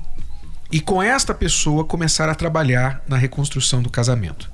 e 0.71 0.79
com 0.79 1.03
esta 1.03 1.33
pessoa 1.33 1.87
começar 1.87 2.29
a 2.29 2.35
trabalhar 2.35 3.03
na 3.09 3.17
reconstrução 3.17 3.83
do 3.83 3.89
casamento. 3.89 4.53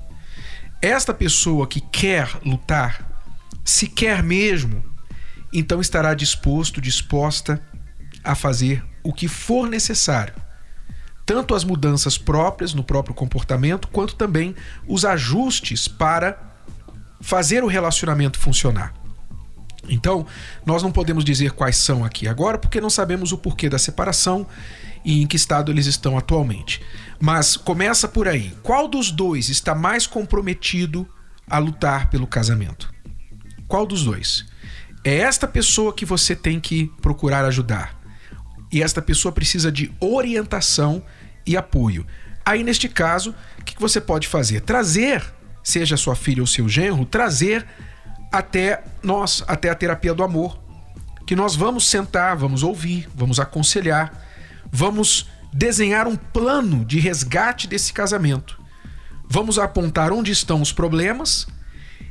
Esta 0.81 1.13
pessoa 1.13 1.67
que 1.67 1.81
quer 1.81 2.31
lutar, 2.45 3.25
se 3.65 3.89
quer 3.89 4.23
mesmo, 4.23 4.85
então 5.53 5.81
estará 5.81 6.15
disposto, 6.15 6.81
disposta 6.81 7.61
a 8.23 8.37
fazer 8.37 8.85
o 9.03 9.13
que 9.13 9.27
for 9.27 9.69
necessário. 9.69 10.35
Tanto 11.27 11.57
as 11.57 11.65
mudanças 11.65 12.17
próprias 12.17 12.73
no 12.73 12.85
próprio 12.85 13.17
comportamento, 13.17 13.89
quanto 13.89 14.15
também 14.15 14.55
os 14.87 15.05
ajustes 15.05 15.89
para 15.89 16.54
fazer 17.25 17.65
o 17.65 17.67
relacionamento 17.67 18.39
funcionar. 18.39 18.93
Então, 19.89 20.27
nós 20.65 20.83
não 20.83 20.93
podemos 20.93 21.25
dizer 21.25 21.53
quais 21.53 21.77
são 21.77 22.05
aqui 22.05 22.29
agora, 22.29 22.59
porque 22.59 22.83
não 22.83 22.91
sabemos 22.91 23.33
o 23.33 23.39
porquê 23.39 23.67
da 23.67 23.79
separação 23.79 24.47
e 25.03 25.23
em 25.23 25.27
que 25.27 25.37
estado 25.37 25.73
eles 25.73 25.87
estão 25.87 26.19
atualmente. 26.19 26.83
Mas 27.19 27.57
começa 27.57 28.07
por 28.07 28.29
aí. 28.29 28.55
Qual 28.63 28.87
dos 28.87 29.11
dois 29.11 29.49
está 29.49 29.75
mais 29.75 30.07
comprometido 30.07 31.09
a 31.49 31.57
lutar 31.57 32.11
pelo 32.11 32.27
casamento? 32.27 32.93
Qual 33.67 33.87
dos 33.87 34.05
dois? 34.05 34.45
É 35.03 35.17
esta 35.17 35.49
pessoa 35.49 35.95
que 35.95 36.05
você 36.05 36.37
tem 36.37 36.61
que 36.61 36.93
procurar 37.01 37.47
ajudar. 37.47 37.99
E 38.71 38.83
esta 38.83 39.01
pessoa 39.01 39.33
precisa 39.33 39.73
de 39.73 39.91
orientação 39.99 41.03
e 41.47 41.57
apoio. 41.57 42.07
Aí, 42.45 42.63
neste 42.63 42.87
caso, 42.87 43.35
o 43.59 43.65
que 43.65 43.81
você 43.81 43.99
pode 43.99 44.29
fazer? 44.29 44.61
Trazer, 44.61 45.34
seja 45.65 45.97
sua 45.97 46.15
filha 46.15 46.43
ou 46.43 46.47
seu 46.47 46.69
genro, 46.69 47.07
trazer 47.07 47.67
até 48.31 48.85
nós, 49.03 49.43
até 49.49 49.71
a 49.71 49.75
terapia 49.75 50.13
do 50.13 50.23
amor, 50.23 50.63
que 51.27 51.35
nós 51.35 51.57
vamos 51.57 51.89
sentar, 51.89 52.37
vamos 52.37 52.63
ouvir, 52.63 53.09
vamos 53.15 53.41
aconselhar, 53.41 54.13
vamos 54.71 55.29
desenhar 55.53 56.07
um 56.07 56.17
plano 56.17 56.85
de 56.85 56.99
resgate 56.99 57.67
desse 57.67 57.93
casamento. 57.93 58.61
Vamos 59.29 59.59
apontar 59.59 60.13
onde 60.13 60.31
estão 60.31 60.61
os 60.61 60.71
problemas 60.71 61.47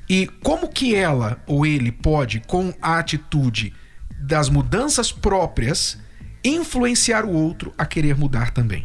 e 0.09 0.27
como 0.41 0.67
que 0.67 0.95
ela 0.95 1.41
ou 1.45 1.65
ele 1.65 1.91
pode, 1.91 2.39
com 2.39 2.73
a 2.81 2.97
atitude 2.97 3.73
das 4.19 4.49
mudanças 4.49 5.11
próprias, 5.11 5.97
influenciar 6.43 7.25
o 7.25 7.31
outro 7.31 7.73
a 7.77 7.85
querer 7.85 8.17
mudar 8.17 8.51
também. 8.51 8.83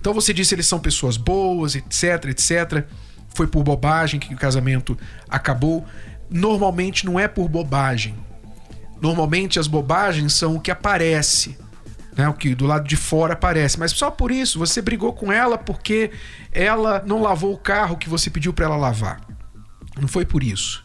Então 0.00 0.14
você 0.14 0.32
disse 0.32 0.54
eles 0.54 0.66
são 0.66 0.80
pessoas 0.80 1.16
boas, 1.16 1.74
etc, 1.74 2.24
etc. 2.30 2.86
Foi 3.34 3.46
por 3.46 3.62
bobagem 3.62 4.20
que 4.20 4.34
o 4.34 4.38
casamento 4.38 4.96
acabou 5.28 5.86
normalmente 6.32 7.04
não 7.04 7.20
é 7.20 7.28
por 7.28 7.48
bobagem. 7.48 8.16
Normalmente 9.00 9.58
as 9.58 9.66
bobagens 9.66 10.32
são 10.32 10.56
o 10.56 10.60
que 10.60 10.70
aparece, 10.70 11.58
né? 12.16 12.28
O 12.28 12.34
que 12.34 12.54
do 12.54 12.66
lado 12.66 12.88
de 12.88 12.96
fora 12.96 13.34
aparece. 13.34 13.78
Mas 13.78 13.92
só 13.92 14.10
por 14.10 14.30
isso 14.30 14.58
você 14.58 14.80
brigou 14.80 15.12
com 15.12 15.30
ela 15.30 15.58
porque 15.58 16.10
ela 16.50 17.02
não 17.06 17.20
lavou 17.20 17.52
o 17.52 17.58
carro 17.58 17.96
que 17.96 18.08
você 18.08 18.30
pediu 18.30 18.52
para 18.52 18.66
ela 18.66 18.76
lavar. 18.76 19.20
Não 20.00 20.08
foi 20.08 20.24
por 20.24 20.42
isso. 20.42 20.84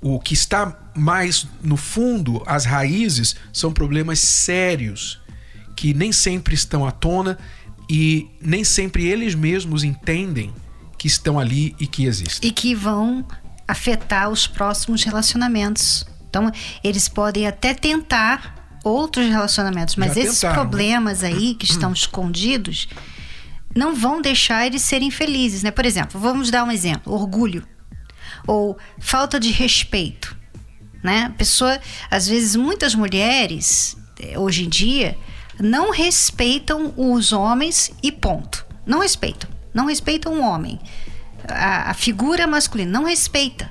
O 0.00 0.18
que 0.18 0.34
está 0.34 0.90
mais 0.96 1.46
no 1.62 1.76
fundo, 1.76 2.42
as 2.44 2.64
raízes, 2.64 3.36
são 3.52 3.72
problemas 3.72 4.18
sérios 4.18 5.20
que 5.76 5.94
nem 5.94 6.10
sempre 6.10 6.54
estão 6.54 6.84
à 6.84 6.90
tona 6.90 7.38
e 7.88 8.28
nem 8.40 8.64
sempre 8.64 9.06
eles 9.06 9.34
mesmos 9.34 9.84
entendem 9.84 10.52
que 11.02 11.08
estão 11.08 11.36
ali 11.36 11.74
e 11.80 11.86
que 11.88 12.04
existem. 12.04 12.48
E 12.48 12.52
que 12.52 12.76
vão 12.76 13.26
afetar 13.66 14.30
os 14.30 14.46
próximos 14.46 15.02
relacionamentos. 15.02 16.06
Então, 16.30 16.48
eles 16.84 17.08
podem 17.08 17.44
até 17.44 17.74
tentar 17.74 18.78
outros 18.84 19.26
relacionamentos, 19.26 19.96
mas 19.96 20.14
Já 20.14 20.20
esses 20.20 20.38
tentaram, 20.38 20.54
né? 20.54 20.60
problemas 20.62 21.24
aí 21.24 21.56
que 21.56 21.64
estão 21.64 21.92
escondidos 21.92 22.86
não 23.74 23.96
vão 23.96 24.22
deixar 24.22 24.64
eles 24.64 24.82
serem 24.82 25.10
felizes, 25.10 25.64
né? 25.64 25.72
Por 25.72 25.84
exemplo, 25.84 26.20
vamos 26.20 26.52
dar 26.52 26.62
um 26.62 26.70
exemplo: 26.70 27.12
orgulho 27.12 27.66
ou 28.46 28.78
falta 29.00 29.40
de 29.40 29.50
respeito, 29.50 30.36
né? 31.02 31.24
A 31.24 31.30
pessoa, 31.30 31.80
às 32.08 32.28
vezes, 32.28 32.54
muitas 32.54 32.94
mulheres 32.94 33.96
eh, 34.20 34.38
hoje 34.38 34.66
em 34.66 34.68
dia 34.68 35.18
não 35.58 35.90
respeitam 35.90 36.94
os 36.96 37.32
homens 37.32 37.90
e 38.00 38.12
ponto. 38.12 38.64
Não 38.86 39.00
respeitam, 39.00 39.50
não 39.74 39.86
respeitam 39.86 40.34
o 40.34 40.42
homem, 40.42 40.78
a, 41.48 41.90
a 41.90 41.94
figura 41.94 42.46
masculina 42.46 42.90
não 42.90 43.04
respeita. 43.04 43.70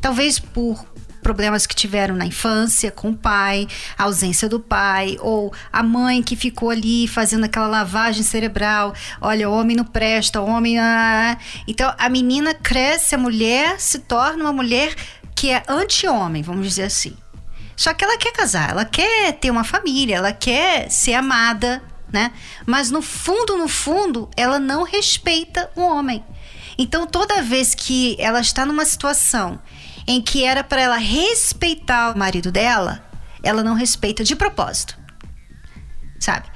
Talvez 0.00 0.38
por 0.38 0.84
problemas 1.20 1.66
que 1.66 1.74
tiveram 1.74 2.16
na 2.16 2.26
infância 2.26 2.90
com 2.90 3.10
o 3.10 3.16
pai, 3.16 3.68
a 3.96 4.04
ausência 4.04 4.48
do 4.48 4.58
pai, 4.58 5.16
ou 5.20 5.52
a 5.72 5.82
mãe 5.82 6.22
que 6.22 6.34
ficou 6.34 6.70
ali 6.70 7.06
fazendo 7.06 7.44
aquela 7.44 7.66
lavagem 7.66 8.22
cerebral. 8.22 8.94
Olha, 9.20 9.48
o 9.48 9.52
homem 9.52 9.76
não 9.76 9.84
presta, 9.84 10.40
o 10.40 10.46
homem. 10.46 10.78
Ah. 10.78 11.38
Então 11.66 11.94
a 11.98 12.08
menina 12.08 12.54
cresce, 12.54 13.14
a 13.14 13.18
mulher 13.18 13.78
se 13.78 14.00
torna 14.00 14.44
uma 14.44 14.52
mulher 14.52 14.94
que 15.34 15.50
é 15.50 15.62
anti-homem, 15.68 16.42
vamos 16.42 16.66
dizer 16.66 16.84
assim. 16.84 17.16
Só 17.76 17.94
que 17.94 18.04
ela 18.04 18.18
quer 18.18 18.32
casar, 18.32 18.70
ela 18.70 18.84
quer 18.84 19.32
ter 19.32 19.50
uma 19.50 19.64
família, 19.64 20.16
ela 20.16 20.32
quer 20.32 20.90
ser 20.90 21.14
amada, 21.14 21.82
né? 22.12 22.32
Mas 22.66 22.90
no 22.90 23.02
fundo, 23.02 23.56
no 23.56 23.68
fundo, 23.68 24.28
ela 24.36 24.58
não 24.58 24.82
respeita 24.82 25.70
o 25.76 25.80
homem. 25.80 26.24
Então 26.78 27.06
toda 27.06 27.42
vez 27.42 27.74
que 27.74 28.16
ela 28.18 28.40
está 28.40 28.64
numa 28.64 28.84
situação 28.84 29.60
em 30.06 30.20
que 30.20 30.44
era 30.44 30.64
para 30.64 30.80
ela 30.80 30.96
respeitar 30.96 32.14
o 32.14 32.18
marido 32.18 32.50
dela, 32.50 33.04
ela 33.42 33.62
não 33.62 33.74
respeita 33.74 34.24
de 34.24 34.34
propósito. 34.34 34.98
Sabe? 36.18 36.48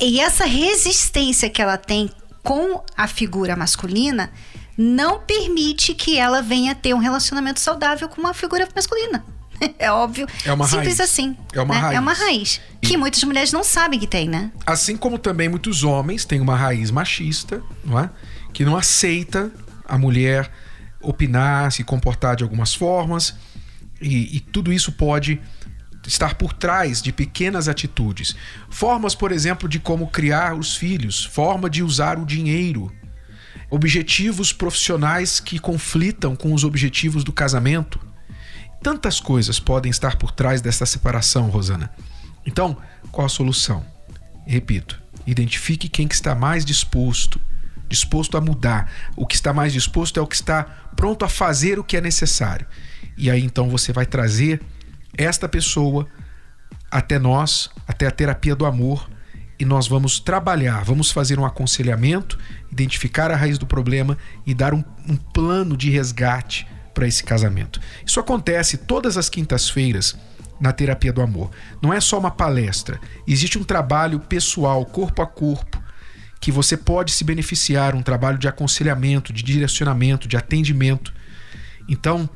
E 0.00 0.20
essa 0.20 0.44
resistência 0.44 1.50
que 1.50 1.60
ela 1.60 1.76
tem 1.76 2.10
com 2.42 2.82
a 2.96 3.06
figura 3.06 3.54
masculina 3.56 4.32
não 4.76 5.20
permite 5.20 5.94
que 5.94 6.18
ela 6.18 6.40
venha 6.40 6.74
ter 6.74 6.94
um 6.94 6.98
relacionamento 6.98 7.60
saudável 7.60 8.08
com 8.08 8.20
uma 8.20 8.32
figura 8.32 8.66
masculina. 8.74 9.24
É 9.78 9.90
óbvio. 9.90 10.26
É 10.44 10.52
uma 10.52 10.66
Simples 10.66 10.98
raiz. 10.98 11.00
assim. 11.00 11.36
É 11.52 11.60
uma 11.60 11.74
né? 11.74 11.80
raiz. 11.80 11.96
É 11.96 12.00
uma 12.00 12.12
raiz. 12.12 12.60
Que 12.80 12.96
muitas 12.96 13.22
mulheres 13.24 13.52
não 13.52 13.62
sabem 13.62 13.98
que 13.98 14.06
tem, 14.06 14.28
né? 14.28 14.50
Assim 14.66 14.96
como 14.96 15.18
também 15.18 15.48
muitos 15.48 15.84
homens 15.84 16.24
têm 16.24 16.40
uma 16.40 16.56
raiz 16.56 16.90
machista, 16.90 17.62
não 17.84 17.98
é? 17.98 18.10
Que 18.52 18.64
não 18.64 18.76
aceita 18.76 19.50
a 19.86 19.98
mulher 19.98 20.50
opinar, 21.02 21.70
se 21.72 21.84
comportar 21.84 22.36
de 22.36 22.42
algumas 22.42 22.74
formas. 22.74 23.34
E, 24.00 24.36
e 24.36 24.40
tudo 24.40 24.72
isso 24.72 24.92
pode 24.92 25.40
estar 26.06 26.34
por 26.34 26.52
trás 26.52 27.02
de 27.02 27.12
pequenas 27.12 27.68
atitudes. 27.68 28.34
Formas, 28.70 29.14
por 29.14 29.32
exemplo, 29.32 29.68
de 29.68 29.78
como 29.78 30.08
criar 30.08 30.54
os 30.54 30.74
filhos, 30.74 31.24
forma 31.24 31.68
de 31.68 31.82
usar 31.82 32.18
o 32.18 32.24
dinheiro, 32.24 32.92
objetivos 33.68 34.52
profissionais 34.52 35.38
que 35.38 35.58
conflitam 35.58 36.34
com 36.34 36.52
os 36.52 36.64
objetivos 36.64 37.22
do 37.22 37.32
casamento. 37.32 38.00
Tantas 38.82 39.20
coisas 39.20 39.60
podem 39.60 39.90
estar 39.90 40.16
por 40.16 40.30
trás 40.30 40.60
dessa 40.60 40.86
separação, 40.86 41.48
Rosana. 41.50 41.90
Então, 42.46 42.76
qual 43.12 43.26
a 43.26 43.28
solução? 43.28 43.84
Repito, 44.46 45.00
identifique 45.26 45.88
quem 45.88 46.08
que 46.08 46.14
está 46.14 46.34
mais 46.34 46.64
disposto, 46.64 47.38
disposto 47.88 48.38
a 48.38 48.40
mudar. 48.40 48.90
O 49.16 49.26
que 49.26 49.34
está 49.34 49.52
mais 49.52 49.72
disposto 49.72 50.18
é 50.18 50.22
o 50.22 50.26
que 50.26 50.34
está 50.34 50.64
pronto 50.96 51.24
a 51.24 51.28
fazer 51.28 51.78
o 51.78 51.84
que 51.84 51.96
é 51.96 52.00
necessário. 52.00 52.66
E 53.16 53.30
aí 53.30 53.44
então 53.44 53.68
você 53.68 53.92
vai 53.92 54.06
trazer 54.06 54.62
esta 55.16 55.48
pessoa 55.48 56.06
até 56.90 57.18
nós, 57.18 57.68
até 57.86 58.06
a 58.06 58.10
terapia 58.10 58.56
do 58.56 58.64
amor, 58.64 59.08
e 59.58 59.64
nós 59.64 59.86
vamos 59.86 60.18
trabalhar, 60.18 60.82
vamos 60.84 61.10
fazer 61.10 61.38
um 61.38 61.44
aconselhamento, 61.44 62.38
identificar 62.72 63.30
a 63.30 63.36
raiz 63.36 63.58
do 63.58 63.66
problema 63.66 64.16
e 64.46 64.54
dar 64.54 64.72
um, 64.72 64.82
um 65.06 65.16
plano 65.16 65.76
de 65.76 65.90
resgate 65.90 66.66
para 66.94 67.06
esse 67.06 67.22
casamento. 67.22 67.80
Isso 68.04 68.20
acontece 68.20 68.76
todas 68.76 69.16
as 69.16 69.28
quintas-feiras 69.28 70.16
na 70.60 70.72
terapia 70.72 71.12
do 71.12 71.22
amor. 71.22 71.50
Não 71.80 71.92
é 71.92 72.00
só 72.00 72.18
uma 72.18 72.30
palestra, 72.30 73.00
existe 73.26 73.58
um 73.58 73.64
trabalho 73.64 74.20
pessoal, 74.20 74.84
corpo 74.84 75.22
a 75.22 75.26
corpo, 75.26 75.82
que 76.40 76.52
você 76.52 76.76
pode 76.76 77.12
se 77.12 77.24
beneficiar, 77.24 77.94
um 77.94 78.02
trabalho 78.02 78.38
de 78.38 78.48
aconselhamento, 78.48 79.32
de 79.32 79.42
direcionamento, 79.42 80.28
de 80.28 80.36
atendimento. 80.36 81.12
Então, 81.88 82.28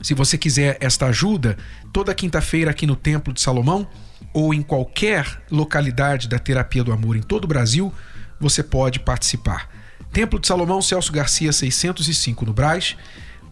se 0.00 0.14
você 0.14 0.38
quiser 0.38 0.78
esta 0.80 1.06
ajuda, 1.06 1.56
toda 1.92 2.14
quinta-feira 2.14 2.70
aqui 2.70 2.86
no 2.86 2.96
Templo 2.96 3.32
de 3.32 3.40
Salomão 3.40 3.86
ou 4.32 4.54
em 4.54 4.62
qualquer 4.62 5.42
localidade 5.50 6.28
da 6.28 6.38
Terapia 6.38 6.84
do 6.84 6.92
Amor 6.92 7.16
em 7.16 7.22
todo 7.22 7.44
o 7.44 7.48
Brasil, 7.48 7.92
você 8.40 8.62
pode 8.62 9.00
participar. 9.00 9.68
Templo 10.12 10.38
de 10.38 10.46
Salomão, 10.46 10.80
Celso 10.80 11.12
Garcia 11.12 11.52
605 11.52 12.46
no 12.46 12.52
Brás. 12.52 12.96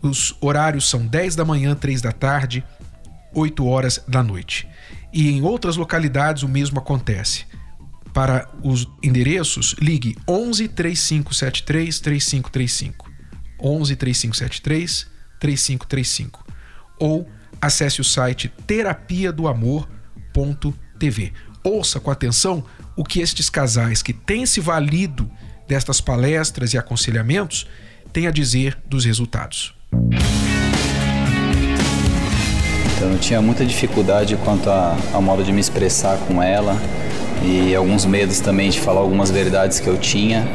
Os 0.07 0.37
horários 0.41 0.89
são 0.89 1.07
10 1.07 1.35
da 1.35 1.45
manhã, 1.45 1.75
3 1.75 2.01
da 2.01 2.13
tarde, 2.13 2.65
8 3.35 3.67
horas 3.67 4.03
da 4.07 4.23
noite. 4.23 4.69
E 5.13 5.31
em 5.31 5.43
outras 5.43 5.77
localidades 5.77 6.43
o 6.43 6.49
mesmo 6.49 6.79
acontece. 6.79 7.45
Para 8.15 8.49
os 8.63 8.89
endereços, 9.03 9.75
ligue 9.79 10.17
11 10.27 10.69
3573 10.69 12.01
3535. 12.01 13.11
11 13.61 13.97
3573 13.97 15.07
3535 15.39 16.47
ou 16.99 17.29
acesse 17.61 18.01
o 18.01 18.05
site 18.05 18.49
terapia 18.67 19.33
do 19.33 19.49
amor.tv. 19.49 21.33
Ouça 21.63 22.01
com 22.01 22.11
atenção 22.11 22.65
o 22.97 23.05
que 23.05 23.21
estes 23.21 23.51
casais 23.51 24.03
que 24.03 24.13
têm 24.13 24.47
se 24.47 24.61
valido 24.61 25.31
destas 25.69 26.01
palestras 26.01 26.73
e 26.73 26.79
aconselhamentos 26.79 27.67
têm 28.13 28.27
a 28.27 28.31
dizer 28.31 28.79
dos 28.87 29.05
resultados. 29.05 29.76
Então 32.97 33.13
eu 33.13 33.19
tinha 33.19 33.41
muita 33.41 33.65
dificuldade 33.65 34.37
quanto 34.45 34.69
ao 34.71 35.23
modo 35.23 35.45
de 35.45 35.53
me 35.53 35.61
expressar 35.61 36.19
com 36.27 36.43
ela 36.43 36.77
e 37.43 37.75
alguns 37.75 38.05
medos 38.05 38.41
também 38.41 38.71
de 38.71 38.81
falar 38.81 39.01
algumas 39.01 39.31
verdades 39.31 39.79
que 39.79 39.87
eu 39.87 39.97
tinha. 39.97 40.47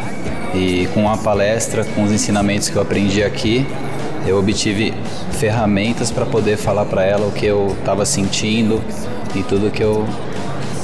E 0.54 0.88
com 0.94 1.10
a 1.10 1.16
palestra, 1.18 1.86
com 1.86 2.04
os 2.04 2.12
ensinamentos 2.12 2.68
que 2.68 2.76
eu 2.76 2.82
aprendi 2.82 3.24
aqui, 3.24 3.66
eu 4.28 4.38
obtive 4.38 4.94
ferramentas 5.32 6.12
para 6.12 6.26
poder 6.26 6.58
falar 6.58 6.86
para 6.86 7.06
ela 7.06 7.26
o 7.26 7.32
que 7.32 7.46
eu 7.46 7.76
estava 7.80 8.06
sentindo 8.06 8.84
e 9.34 9.44
tudo 9.44 9.72
que 9.72 9.82
eu 9.82 10.06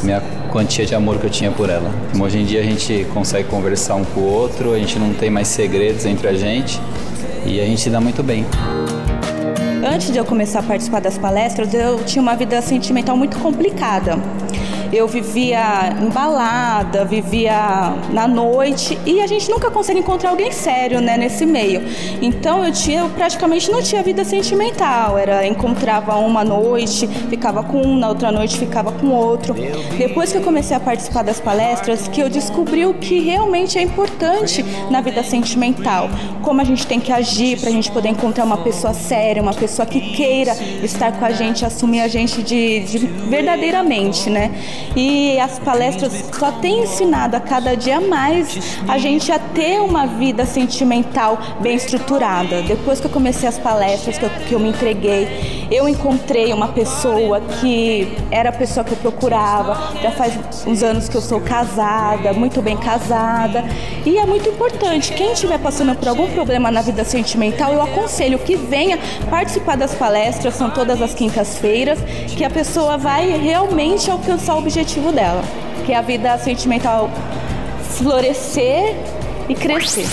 minha 0.04 0.22
quantia 0.52 0.86
de 0.86 0.96
amor 0.96 1.18
que 1.20 1.26
eu 1.26 1.30
tinha 1.30 1.52
por 1.52 1.70
ela. 1.70 1.92
Hoje 2.18 2.40
em 2.40 2.46
dia 2.46 2.62
a 2.62 2.64
gente 2.64 3.06
consegue 3.14 3.50
conversar 3.50 3.96
um 3.96 4.06
com 4.06 4.22
o 4.22 4.32
outro, 4.32 4.74
a 4.74 4.80
gente 4.80 4.98
não 4.98 5.14
tem 5.14 5.30
mais 5.30 5.50
segredos 5.50 6.06
entre 6.06 6.28
a 6.28 6.34
gente 6.34 6.80
e 7.46 7.60
a 7.60 7.66
gente 7.66 7.82
se 7.82 7.90
dá 7.90 8.00
muito 8.00 8.24
bem. 8.24 8.46
Antes 9.86 10.12
de 10.12 10.18
eu 10.18 10.26
começar 10.26 10.60
a 10.60 10.64
participar 10.64 11.00
das 11.00 11.18
palestras, 11.18 11.74
eu 11.74 12.04
tinha 12.04 12.22
uma 12.22 12.36
vida 12.36 12.62
sentimental 12.62 13.16
muito 13.16 13.38
complicada. 13.40 14.18
Eu 14.92 15.08
vivia 15.08 15.94
embalada, 16.02 17.04
vivia 17.04 17.94
na 18.12 18.28
noite 18.28 18.98
e 19.06 19.20
a 19.20 19.28
gente 19.28 19.50
nunca 19.50 19.70
consegue 19.70 20.00
encontrar 20.00 20.30
alguém 20.30 20.52
sério, 20.52 21.02
né, 21.02 21.18
nesse 21.18 21.46
meio. 21.46 21.82
Então 22.22 22.64
eu 22.64 22.72
tinha, 22.72 23.02
eu 23.02 23.10
praticamente 23.10 23.70
não 23.70 23.82
tinha 23.82 24.02
vida 24.02 24.24
sentimental. 24.24 25.18
Era 25.18 25.46
encontrava 25.46 26.16
uma 26.16 26.44
noite, 26.44 27.06
ficava 27.30 27.64
com 27.64 27.82
um, 27.82 27.98
na 27.98 28.08
outra 28.10 28.32
noite 28.32 28.58
ficava 28.58 28.92
com 28.92 29.08
outro. 29.08 29.54
Depois 29.98 30.32
que 30.32 30.38
eu 30.38 30.42
comecei 30.42 30.76
a 30.76 30.80
participar 30.80 31.24
das 31.24 31.40
palestras, 31.40 32.08
que 32.08 32.22
eu 32.22 32.30
descobri 32.30 32.86
o 32.86 32.94
que 32.94 33.20
realmente 33.20 33.78
é 33.78 33.82
importante 33.82 34.17
na 34.90 35.02
vida 35.02 35.24
sentimental, 35.24 36.10
como 36.42 36.62
a 36.62 36.64
gente 36.64 36.86
tem 36.88 37.00
que 37.00 37.12
agir 37.12 37.60
para 37.60 37.70
a 37.70 37.72
gente 37.72 37.92
poder 37.92 38.10
encontrar 38.10 38.44
uma 38.44 38.58
pessoa 38.58 38.94
séria, 38.94 39.42
uma 39.42 39.54
pessoa 39.54 39.86
que 39.86 40.00
queira 40.16 40.54
estar 40.84 41.12
com 41.14 41.26
a 41.26 41.32
gente, 41.32 41.66
assumir 41.66 42.02
a 42.02 42.08
gente 42.08 42.42
de, 42.42 42.80
de 42.82 42.98
verdadeiramente, 42.98 44.30
né? 44.30 44.52
E 44.96 45.40
as 45.40 45.60
palestras 45.60 46.12
só 46.38 46.52
têm 46.52 46.84
ensinado 46.84 47.36
a 47.36 47.40
cada 47.40 47.76
dia 47.76 48.00
mais 48.00 48.78
a 48.88 48.98
gente 48.98 49.32
a 49.32 49.40
ter 49.40 49.80
uma 49.80 50.06
vida 50.06 50.46
sentimental 50.46 51.38
bem 51.60 51.76
estruturada. 51.76 52.62
Depois 52.62 53.00
que 53.00 53.08
eu 53.08 53.12
comecei 53.12 53.48
as 53.48 53.58
palestras, 53.58 54.18
que 54.18 54.26
eu, 54.26 54.30
que 54.48 54.54
eu 54.54 54.60
me 54.60 54.70
entreguei, 54.70 55.68
eu 55.70 55.88
encontrei 55.88 56.54
uma 56.54 56.70
pessoa 56.70 57.42
que 57.42 58.08
era 58.32 58.50
a 58.50 58.52
pessoa 58.52 58.84
que 58.84 58.92
eu 58.92 58.98
procurava. 58.98 60.02
Já 60.02 60.12
faz 60.12 60.38
uns 60.66 60.84
anos 60.84 61.10
que 61.10 61.16
eu 61.16 61.22
sou 61.22 61.42
casada, 61.42 62.34
muito 62.34 62.62
bem 62.62 62.78
casada. 62.78 63.64
E 64.08 64.18
é 64.18 64.26
muito 64.26 64.48
importante, 64.48 65.12
quem 65.12 65.34
estiver 65.34 65.60
passando 65.60 65.94
por 65.94 66.08
algum 66.08 66.32
problema 66.32 66.72
na 66.72 66.82
vida 66.82 67.04
sentimental, 67.04 67.74
eu 67.74 67.82
aconselho 67.82 68.40
que 68.40 68.56
venha 68.56 68.98
participar 69.30 69.76
das 69.76 69.94
palestras, 69.94 70.56
são 70.56 70.70
todas 70.70 71.02
as 71.02 71.14
quintas-feiras, 71.14 72.00
que 72.38 72.46
a 72.46 72.50
pessoa 72.50 72.98
vai 72.98 73.38
realmente 73.38 74.10
alcançar 74.10 74.56
o 74.56 74.60
objetivo 74.60 75.12
dela, 75.12 75.44
que 75.86 75.92
é 75.92 75.98
a 75.98 76.02
vida 76.02 76.38
sentimental 76.38 77.12
florescer 77.98 78.96
e 79.50 79.54
crescer. 79.54 80.08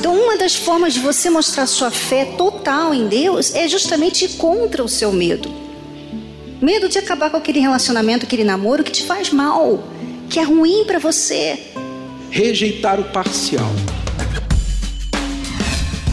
Então, 0.00 0.12
uma 0.12 0.36
das 0.36 0.56
formas 0.56 0.92
de 0.92 0.98
você 0.98 1.30
mostrar 1.30 1.68
sua 1.68 1.92
fé 1.92 2.24
total 2.36 2.92
em 2.92 3.06
Deus 3.06 3.54
é 3.54 3.68
justamente 3.68 4.26
contra 4.30 4.82
o 4.82 4.88
seu 4.88 5.12
medo. 5.12 5.48
Medo 6.60 6.88
de 6.88 6.98
acabar 6.98 7.30
com 7.30 7.36
aquele 7.36 7.60
relacionamento, 7.60 8.26
aquele 8.26 8.42
namoro 8.42 8.82
que 8.82 8.90
te 8.90 9.04
faz 9.04 9.30
mal, 9.30 9.84
que 10.28 10.40
é 10.40 10.42
ruim 10.42 10.84
para 10.84 10.98
você. 10.98 11.75
Rejeitar 12.30 13.00
o 13.00 13.04
parcial. 13.04 13.70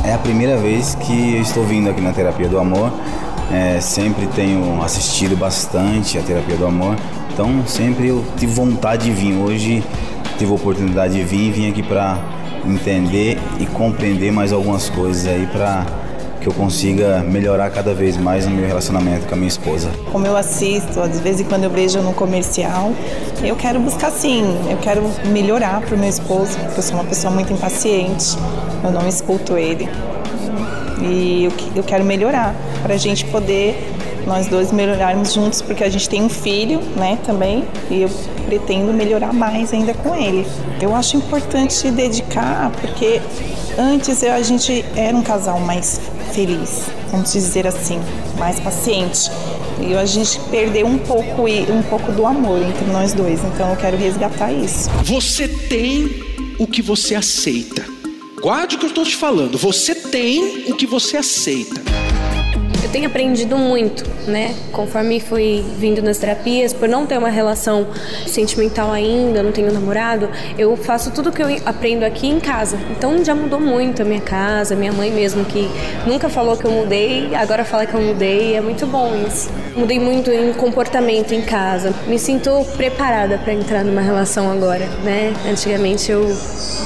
É 0.04 0.13
a 0.13 0.17
primeira 0.17 0.58
vez 0.58 0.95
que 0.95 1.36
eu 1.36 1.41
estou 1.41 1.65
vindo 1.65 1.89
aqui 1.89 2.02
na 2.02 2.12
Terapia 2.12 2.47
do 2.47 2.60
Amor. 2.60 2.91
É, 3.52 3.80
sempre 3.80 4.28
tenho 4.28 4.82
assistido 4.82 5.36
bastante 5.38 6.17
a 6.17 6.21
Terapia 6.21 6.56
do 6.56 6.65
Amor, 6.65 6.95
então 7.32 7.65
sempre 7.67 8.08
eu 8.08 8.26
tive 8.38 8.54
vontade 8.54 9.06
de 9.06 9.12
vir. 9.12 9.36
Hoje 9.36 9.84
tive 10.38 10.52
a 10.52 10.56
oportunidade 10.56 11.13
de 11.13 11.23
vir 11.23 11.47
e 11.47 11.52
vim 11.52 11.69
aqui 11.69 11.84
para 11.84 12.17
entender 12.65 13.38
e 13.60 13.65
compreender 13.65 14.32
mais 14.32 14.52
algumas 14.52 14.89
coisas 14.89 15.28
aí 15.28 15.45
para 15.47 15.86
que 16.44 16.50
eu 16.50 16.54
consiga 16.54 17.24
melhorar 17.24 17.72
cada 17.72 17.94
vez 17.94 18.18
mais 18.18 18.46
no 18.46 18.54
meu 18.54 18.68
relacionamento 18.68 19.26
com 19.28 19.34
a 19.34 19.38
minha 19.38 19.48
esposa. 19.48 19.90
Como 20.12 20.28
eu 20.28 20.36
assisto, 20.36 21.00
às 21.00 21.18
vezes 21.22 21.48
quando 21.48 21.64
eu 21.64 21.70
vejo 21.70 22.02
no 22.02 22.14
comercial, 22.14 22.92
eu 23.42 23.56
quero 23.56 23.80
buscar 23.80 24.12
sim, 24.12 24.44
eu 24.70 24.78
quero 24.78 25.10
melhorar 25.32 25.80
para 25.82 25.96
o 25.96 25.98
meu 25.98 26.10
esposo, 26.10 26.58
porque 26.60 26.80
eu 26.80 26.84
sou 26.84 26.96
uma 26.96 27.06
pessoa 27.06 27.34
muito 27.34 27.54
impaciente, 27.54 28.38
eu 28.84 28.92
não 28.92 29.08
escuto 29.08 29.58
ele. 29.58 29.88
E 31.02 31.46
eu, 31.46 31.52
eu 31.78 31.84
quero 31.84 32.04
melhorar 32.04 32.54
para 32.82 32.94
a 32.94 32.98
gente 32.98 33.24
poder 33.26 33.92
nós 34.28 34.48
dois 34.48 34.72
melhorarmos 34.72 35.34
juntos, 35.34 35.62
porque 35.62 35.84
a 35.84 35.90
gente 35.90 36.08
tem 36.10 36.22
um 36.22 36.30
filho, 36.30 36.80
né, 36.96 37.18
também, 37.26 37.66
e 37.90 38.02
eu 38.02 38.10
pretendo 38.46 38.94
melhorar 38.94 39.34
mais 39.34 39.74
ainda 39.74 39.94
com 39.94 40.16
ele. 40.16 40.46
Eu 40.82 40.96
acho 40.96 41.18
importante 41.18 41.90
dedicar, 41.92 42.72
porque 42.82 43.22
antes 43.78 44.24
a 44.24 44.42
gente 44.42 44.86
era 44.96 45.16
um 45.16 45.22
casal 45.22 45.60
mais 45.60 46.00
feliz, 46.24 46.88
vamos 47.12 47.34
dizer 47.34 47.68
assim, 47.68 48.00
mais 48.38 48.60
paciente. 48.60 49.30
E 49.80 49.94
a 49.96 50.06
gente 50.06 50.40
perdeu 50.52 50.86
um 50.86 50.98
pouco 50.98 51.48
um 51.48 51.84
pouco 51.84 52.12
do 52.12 52.26
amor 52.26 52.62
entre 52.62 52.86
nós 52.86 53.14
dois, 53.14 53.40
então 53.44 53.70
eu 53.72 53.76
quero 53.76 53.98
resgatar 53.98 54.52
isso. 54.52 54.90
Você 55.04 55.48
tem 55.48 56.24
o 56.60 56.68
que 56.68 56.82
você 56.82 57.16
aceita. 57.16 57.86
Guarde 58.42 58.76
o 58.76 58.80
que 58.80 58.86
eu 58.86 58.90
estou 58.90 59.06
te 59.06 59.16
falando. 59.16 59.58
Você 59.58 59.96
tem 59.96 60.66
o 60.70 60.76
que 60.76 60.86
você 60.86 61.18
aceita 61.18 61.93
tenho 62.94 63.08
aprendido 63.08 63.58
muito, 63.58 64.06
né? 64.28 64.54
Conforme 64.72 65.20
fui 65.20 65.66
vindo 65.80 66.00
nas 66.04 66.20
terapias, 66.20 66.72
por 66.72 66.88
não 66.88 67.08
ter 67.08 67.18
uma 67.18 67.30
relação 67.30 67.88
sentimental 68.28 68.92
ainda, 68.92 69.42
não 69.42 69.52
tenho 69.52 69.74
namorado, 69.74 70.30
eu 70.60 70.78
faço 70.78 71.10
tudo 71.10 71.32
que 71.32 71.42
eu 71.42 71.48
aprendo 71.66 72.04
aqui 72.04 72.28
em 72.28 72.40
casa. 72.40 72.78
Então 72.92 73.26
já 73.26 73.34
mudou 73.34 73.60
muito 73.60 74.04
a 74.04 74.06
minha 74.06 74.22
casa, 74.22 74.76
minha 74.76 74.94
mãe 74.94 75.10
mesmo, 75.10 75.44
que 75.44 75.68
nunca 76.06 76.30
falou 76.30 76.56
que 76.56 76.66
eu 76.66 76.72
mudei, 76.72 77.34
agora 77.34 77.66
fala 77.66 77.88
que 77.88 77.96
eu 77.96 78.02
mudei, 78.02 78.56
é 78.56 78.62
muito 78.62 78.86
bom 78.86 79.12
isso. 79.28 79.50
Mudei 79.76 80.00
muito 80.00 80.30
em 80.30 80.54
comportamento 80.54 81.34
em 81.34 81.42
casa. 81.42 81.92
Me 82.06 82.20
sinto 82.20 82.64
preparada 82.78 83.40
para 83.40 83.54
entrar 83.54 83.84
numa 83.84 84.02
relação 84.02 84.52
agora, 84.52 84.86
né? 85.04 85.34
Antigamente 85.50 86.12
eu 86.12 86.24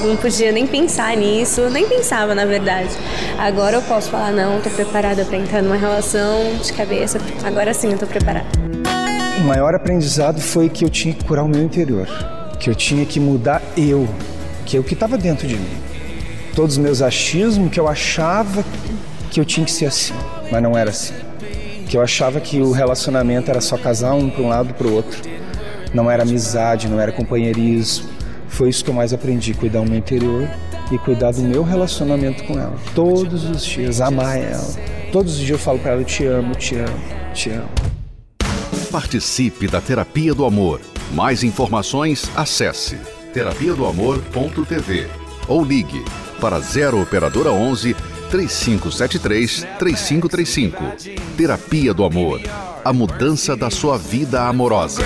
não 0.06 0.16
podia 0.16 0.50
nem 0.52 0.66
pensar 0.66 1.14
nisso, 1.14 1.68
nem 1.68 1.86
pensava 1.86 2.34
na 2.34 2.46
verdade. 2.46 2.88
Agora 3.36 3.76
eu 3.76 3.82
posso 3.82 4.10
falar, 4.10 4.32
não, 4.32 4.58
tô 4.62 4.70
preparada 4.70 5.22
para 5.26 5.36
entrar 5.36 5.62
numa 5.62 5.76
relação 5.76 5.97
de 6.62 6.72
cabeça. 6.74 7.18
Agora 7.44 7.74
sim 7.74 7.90
eu 7.90 7.98
tô 7.98 8.06
preparada. 8.06 8.46
O 9.40 9.44
maior 9.44 9.74
aprendizado 9.74 10.40
foi 10.40 10.68
que 10.68 10.84
eu 10.84 10.88
tinha 10.88 11.12
que 11.12 11.24
curar 11.24 11.44
o 11.44 11.48
meu 11.48 11.60
interior, 11.60 12.06
que 12.60 12.70
eu 12.70 12.74
tinha 12.74 13.04
que 13.04 13.18
mudar 13.18 13.60
eu, 13.76 14.08
que 14.64 14.76
é 14.76 14.80
o 14.80 14.84
que 14.84 14.94
estava 14.94 15.18
dentro 15.18 15.48
de 15.48 15.56
mim. 15.56 15.68
Todos 16.54 16.76
os 16.76 16.78
meus 16.78 17.02
achismos, 17.02 17.72
que 17.72 17.80
eu 17.80 17.88
achava 17.88 18.64
que 19.30 19.40
eu 19.40 19.44
tinha 19.44 19.66
que 19.66 19.72
ser 19.72 19.86
assim, 19.86 20.14
mas 20.52 20.62
não 20.62 20.78
era 20.78 20.90
assim. 20.90 21.14
Que 21.88 21.96
eu 21.96 22.02
achava 22.02 22.40
que 22.40 22.60
o 22.60 22.70
relacionamento 22.70 23.50
era 23.50 23.60
só 23.60 23.76
casar 23.76 24.14
um 24.14 24.30
para 24.30 24.42
um 24.42 24.48
lado 24.48 24.74
para 24.74 24.86
o 24.86 24.92
outro. 24.92 25.20
Não 25.92 26.08
era 26.08 26.22
amizade, 26.22 26.86
não 26.86 27.00
era 27.00 27.10
companheirismo. 27.10 28.08
Foi 28.46 28.68
isso 28.68 28.84
que 28.84 28.90
eu 28.90 28.94
mais 28.94 29.12
aprendi, 29.12 29.52
cuidar 29.52 29.80
do 29.80 29.90
meu 29.90 29.98
interior 29.98 30.48
e 30.92 30.98
cuidar 30.98 31.32
do 31.32 31.42
meu 31.42 31.64
relacionamento 31.64 32.44
com 32.44 32.54
ela. 32.54 32.76
Todos 32.94 33.44
os 33.44 33.64
dias, 33.64 34.00
amar 34.00 34.38
ela 34.38 34.97
Todos 35.12 35.34
os 35.34 35.38
dias 35.38 35.50
eu 35.50 35.58
falo 35.58 35.78
para 35.78 35.92
ela: 35.92 36.00
eu 36.02 36.04
te 36.04 36.24
amo, 36.24 36.54
te 36.54 36.76
amo, 36.76 37.00
te 37.32 37.50
amo. 37.50 37.68
Participe 38.90 39.66
da 39.66 39.80
Terapia 39.80 40.34
do 40.34 40.44
Amor. 40.44 40.80
Mais 41.12 41.42
informações, 41.42 42.30
acesse 42.36 42.96
terapia 43.32 43.74
do 43.74 43.86
amor.tv 43.86 45.06
ou 45.46 45.64
ligue 45.64 46.04
para 46.40 46.58
0 46.60 47.00
operadora 47.00 47.50
11 47.50 47.94
3573 48.30 49.66
3535. 49.78 50.84
Terapia 51.36 51.94
do 51.94 52.04
Amor. 52.04 52.40
A 52.84 52.92
mudança 52.92 53.56
da 53.56 53.70
sua 53.70 53.96
vida 53.96 54.42
amorosa. 54.46 55.02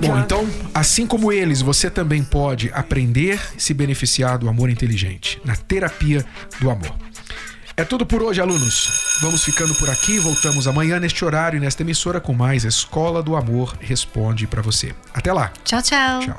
Bom, 0.00 0.18
então, 0.18 0.46
assim 0.74 1.06
como 1.06 1.32
eles, 1.32 1.62
você 1.62 1.88
também 1.88 2.22
pode 2.22 2.70
aprender 2.74 3.40
e 3.56 3.62
se 3.62 3.72
beneficiar 3.72 4.38
do 4.38 4.48
amor 4.48 4.68
inteligente 4.68 5.40
na 5.44 5.56
Terapia 5.56 6.24
do 6.60 6.70
Amor. 6.70 6.94
É 7.78 7.84
tudo 7.84 8.06
por 8.06 8.22
hoje, 8.22 8.40
alunos. 8.40 9.18
Vamos 9.20 9.44
ficando 9.44 9.74
por 9.74 9.90
aqui. 9.90 10.18
Voltamos 10.18 10.66
amanhã 10.66 10.98
neste 10.98 11.22
horário 11.22 11.58
e 11.58 11.60
nesta 11.60 11.82
emissora 11.82 12.18
com 12.18 12.32
mais 12.32 12.64
Escola 12.64 13.22
do 13.22 13.36
Amor 13.36 13.76
Responde 13.78 14.46
para 14.46 14.62
você. 14.62 14.94
Até 15.12 15.30
lá. 15.30 15.52
Tchau, 15.62 15.82
tchau. 15.82 16.20
Tchau. 16.20 16.38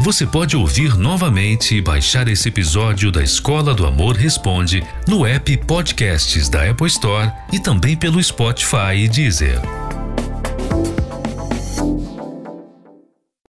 Você 0.00 0.26
pode 0.26 0.56
ouvir 0.56 0.94
novamente 0.96 1.74
e 1.74 1.80
baixar 1.80 2.28
esse 2.28 2.48
episódio 2.48 3.10
da 3.10 3.22
Escola 3.22 3.74
do 3.74 3.86
Amor 3.86 4.14
Responde 4.14 4.86
no 5.06 5.26
app 5.26 5.56
Podcasts 5.56 6.50
da 6.50 6.68
Apple 6.70 6.86
Store 6.86 7.32
e 7.50 7.58
também 7.58 7.96
pelo 7.96 8.22
Spotify 8.22 8.94
e 8.94 9.08
Deezer. 9.08 9.58